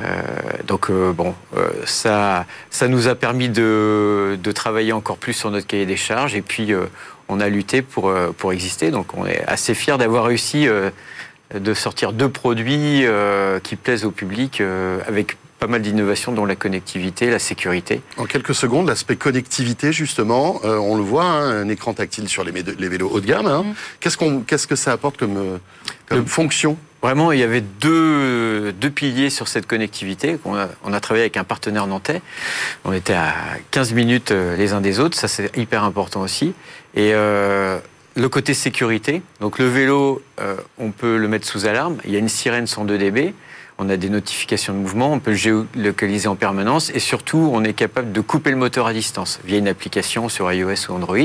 Euh, 0.00 0.22
donc 0.64 0.92
bon, 0.92 1.34
ça, 1.84 2.46
ça 2.70 2.86
nous 2.86 3.08
a 3.08 3.16
permis 3.16 3.48
de, 3.48 4.38
travailler 4.54 4.92
encore 4.92 5.18
plus 5.18 5.32
sur 5.32 5.50
notre 5.50 5.66
cahier 5.66 5.86
des 5.86 5.96
charges 5.96 6.36
et 6.36 6.42
puis 6.42 6.72
on 7.28 7.40
a 7.40 7.48
lutté 7.48 7.82
pour, 7.82 8.14
pour 8.36 8.52
exister. 8.52 8.92
Donc 8.92 9.16
on 9.16 9.26
est 9.26 9.42
assez 9.48 9.74
fiers 9.74 9.98
d'avoir 9.98 10.26
réussi 10.26 10.68
de 11.52 11.74
sortir 11.74 12.12
deux 12.12 12.28
produits 12.28 13.04
qui 13.64 13.74
plaisent 13.74 14.04
au 14.04 14.12
public 14.12 14.62
avec 15.08 15.36
pas 15.58 15.66
mal 15.66 15.82
d'innovations 15.82 16.32
dont 16.32 16.46
la 16.46 16.56
connectivité, 16.56 17.30
la 17.30 17.38
sécurité. 17.38 18.00
En 18.16 18.24
quelques 18.26 18.54
secondes, 18.54 18.86
l'aspect 18.88 19.16
connectivité, 19.16 19.92
justement, 19.92 20.60
euh, 20.64 20.76
on 20.76 20.96
le 20.96 21.02
voit, 21.02 21.24
hein, 21.24 21.62
un 21.62 21.68
écran 21.68 21.94
tactile 21.94 22.28
sur 22.28 22.44
les, 22.44 22.52
vélos 22.52 23.10
haut 23.12 23.20
de 23.20 23.26
gamme. 23.26 23.46
hein. 23.46 23.64
Qu'est-ce 24.00 24.16
qu'on, 24.16 24.40
qu'est-ce 24.40 24.66
que 24.66 24.76
ça 24.76 24.92
apporte 24.92 25.16
comme, 25.16 25.36
euh, 25.36 25.58
comme 26.08 26.18
Le- 26.20 26.24
fonction? 26.26 26.76
Vraiment, 27.02 27.30
il 27.32 27.38
y 27.38 27.44
avait 27.44 27.60
deux, 27.60 28.72
deux 28.72 28.90
piliers 28.90 29.30
sur 29.30 29.46
cette 29.48 29.66
connectivité. 29.66 30.36
a- 30.46 30.68
on 30.84 30.92
a 30.92 31.00
travaillé 31.00 31.22
avec 31.24 31.36
un 31.36 31.44
partenaire 31.44 31.86
nantais. 31.86 32.20
On 32.84 32.92
était 32.92 33.12
à 33.14 33.34
15 33.70 33.92
minutes 33.92 34.30
euh, 34.32 34.56
les 34.56 34.72
uns 34.72 34.80
des 34.80 34.98
autres. 35.00 35.16
Ça, 35.16 35.28
c'est 35.28 35.56
hyper 35.56 35.84
important 35.84 36.20
aussi. 36.22 36.54
Et 36.94 37.12
euh, 37.14 37.78
le 38.16 38.28
côté 38.28 38.52
sécurité. 38.54 39.22
Donc, 39.40 39.58
le 39.60 39.68
vélo, 39.68 40.22
euh, 40.40 40.56
on 40.78 40.90
peut 40.90 41.16
le 41.18 41.28
mettre 41.28 41.46
sous 41.46 41.66
alarme. 41.66 41.98
Il 42.04 42.10
y 42.12 42.16
a 42.16 42.18
une 42.18 42.28
sirène 42.28 42.66
102 42.66 42.98
dB. 42.98 43.32
On 43.78 43.88
a 43.88 43.96
des 43.96 44.10
notifications 44.10 44.72
de 44.72 44.78
mouvement. 44.78 45.12
On 45.12 45.20
peut 45.20 45.30
le 45.30 45.36
géolocaliser 45.36 46.28
en 46.28 46.36
permanence. 46.36 46.90
Et 46.90 46.98
surtout, 46.98 47.50
on 47.52 47.62
est 47.62 47.74
capable 47.74 48.12
de 48.12 48.20
couper 48.20 48.50
le 48.50 48.56
moteur 48.56 48.86
à 48.86 48.92
distance 48.92 49.40
via 49.44 49.58
une 49.58 49.68
application 49.68 50.28
sur 50.28 50.52
iOS 50.52 50.90
ou 50.90 50.92
Android. 50.92 51.16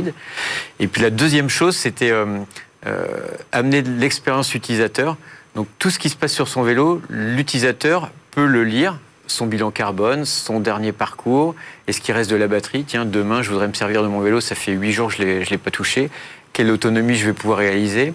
Et 0.80 0.88
puis, 0.88 1.02
la 1.02 1.10
deuxième 1.10 1.50
chose, 1.50 1.76
c'était 1.76 2.12
euh, 2.12 2.40
euh, 2.86 3.06
amener 3.52 3.82
de 3.82 3.92
l'expérience 3.92 4.54
utilisateur. 4.54 5.18
Donc 5.56 5.68
tout 5.80 5.90
ce 5.90 6.00
qui 6.00 6.10
se 6.10 6.16
passe 6.16 6.34
sur 6.34 6.48
son 6.48 6.64
vélo, 6.64 7.02
l'utilisateur 7.10 8.12
peut 8.32 8.46
le 8.46 8.64
lire, 8.64 9.00
son 9.28 9.46
bilan 9.46 9.72
carbone, 9.72 10.26
son 10.26 10.60
dernier 10.60 10.92
parcours, 10.92 11.56
et 11.88 11.94
ce 11.94 12.02
qui 12.02 12.12
reste 12.12 12.30
de 12.30 12.36
la 12.36 12.48
batterie. 12.48 12.84
Tiens, 12.84 13.06
demain, 13.06 13.42
je 13.42 13.50
voudrais 13.50 13.68
me 13.68 13.74
servir 13.74 14.04
de 14.04 14.08
mon 14.08 14.20
vélo, 14.20 14.42
ça 14.42 14.56
fait 14.56 14.74
8 14.74 14.92
jours 14.92 15.10
que 15.10 15.16
je 15.16 15.24
ne 15.24 15.46
l'ai 15.46 15.58
pas 15.58 15.72
touché. 15.72 16.10
Quelle 16.52 16.72
autonomie 16.72 17.16
je 17.16 17.26
vais 17.26 17.34
pouvoir 17.34 17.60
réaliser? 17.60 18.14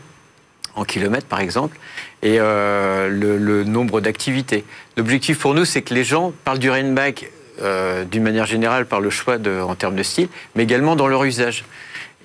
En 0.79 0.85
kilomètres, 0.85 1.27
par 1.27 1.41
exemple, 1.41 1.77
et 2.23 2.37
euh, 2.39 3.09
le, 3.09 3.65
nombre 3.65 4.01
d'activités. 4.01 4.65
L'objectif 4.97 5.39
pour 5.39 5.55
nous, 5.55 5.65
c'est 5.65 5.83
que 5.83 5.95
les 5.95 6.05
gens 6.05 6.33
parlent 6.45 6.59
du 6.59 6.71
rainback 6.71 7.31
euh, 7.61 8.05
d'une 8.05 8.23
manière 8.23 8.47
générale 8.47 8.87
par 8.87 9.01
le 9.01 9.11
choix 9.11 9.37
en 9.37 9.75
termes 9.75 9.97
de 9.97 10.03
style, 10.03 10.29
mais 10.55 10.63
également 10.63 10.97
dans 10.97 11.09
leur 11.09 11.25
usage. 11.25 11.65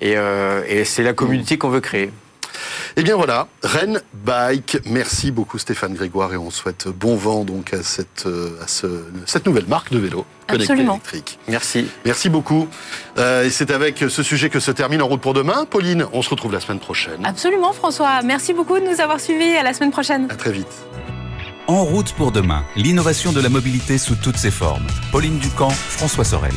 Et, 0.00 0.14
euh, 0.16 0.62
et 0.68 0.84
c'est 0.84 1.02
la 1.02 1.12
communauté 1.12 1.58
qu'on 1.58 1.68
veut 1.68 1.80
créer. 1.80 2.10
Eh 2.96 3.02
bien 3.02 3.16
voilà, 3.16 3.48
Rennes 3.62 4.00
Bike. 4.12 4.78
Merci 4.86 5.30
beaucoup 5.30 5.58
Stéphane 5.58 5.94
Grégoire 5.94 6.32
et 6.32 6.36
on 6.36 6.50
souhaite 6.50 6.88
bon 6.88 7.16
vent 7.16 7.44
donc 7.44 7.74
à 7.74 7.82
cette, 7.82 8.24
euh, 8.26 8.58
à 8.62 8.68
ce- 8.68 9.04
cette 9.26 9.46
nouvelle 9.46 9.66
marque 9.66 9.90
de 9.92 9.98
vélo 9.98 10.24
connecté 10.46 10.72
Absolument. 10.72 10.94
électrique. 10.94 11.38
Merci. 11.48 11.86
Merci 12.04 12.28
beaucoup. 12.28 12.68
Euh, 13.18 13.44
et 13.44 13.50
c'est 13.50 13.70
avec 13.70 14.04
ce 14.08 14.22
sujet 14.22 14.50
que 14.50 14.60
se 14.60 14.70
termine 14.70 15.02
En 15.02 15.08
route 15.08 15.20
pour 15.20 15.34
demain. 15.34 15.64
Pauline, 15.68 16.06
on 16.12 16.22
se 16.22 16.30
retrouve 16.30 16.52
la 16.52 16.60
semaine 16.60 16.78
prochaine. 16.80 17.24
Absolument, 17.24 17.72
François. 17.72 18.22
Merci 18.22 18.52
beaucoup 18.54 18.78
de 18.78 18.84
nous 18.84 19.00
avoir 19.00 19.20
suivis. 19.20 19.56
À 19.56 19.62
la 19.62 19.72
semaine 19.74 19.90
prochaine. 19.90 20.28
À 20.30 20.36
très 20.36 20.52
vite. 20.52 20.68
En 21.66 21.82
route 21.84 22.12
pour 22.12 22.30
demain, 22.30 22.62
l'innovation 22.76 23.32
de 23.32 23.40
la 23.40 23.48
mobilité 23.48 23.96
sous 23.96 24.16
toutes 24.16 24.36
ses 24.36 24.50
formes. 24.50 24.86
Pauline 25.10 25.38
Ducamp, 25.38 25.70
François 25.70 26.24
Sorel. 26.24 26.52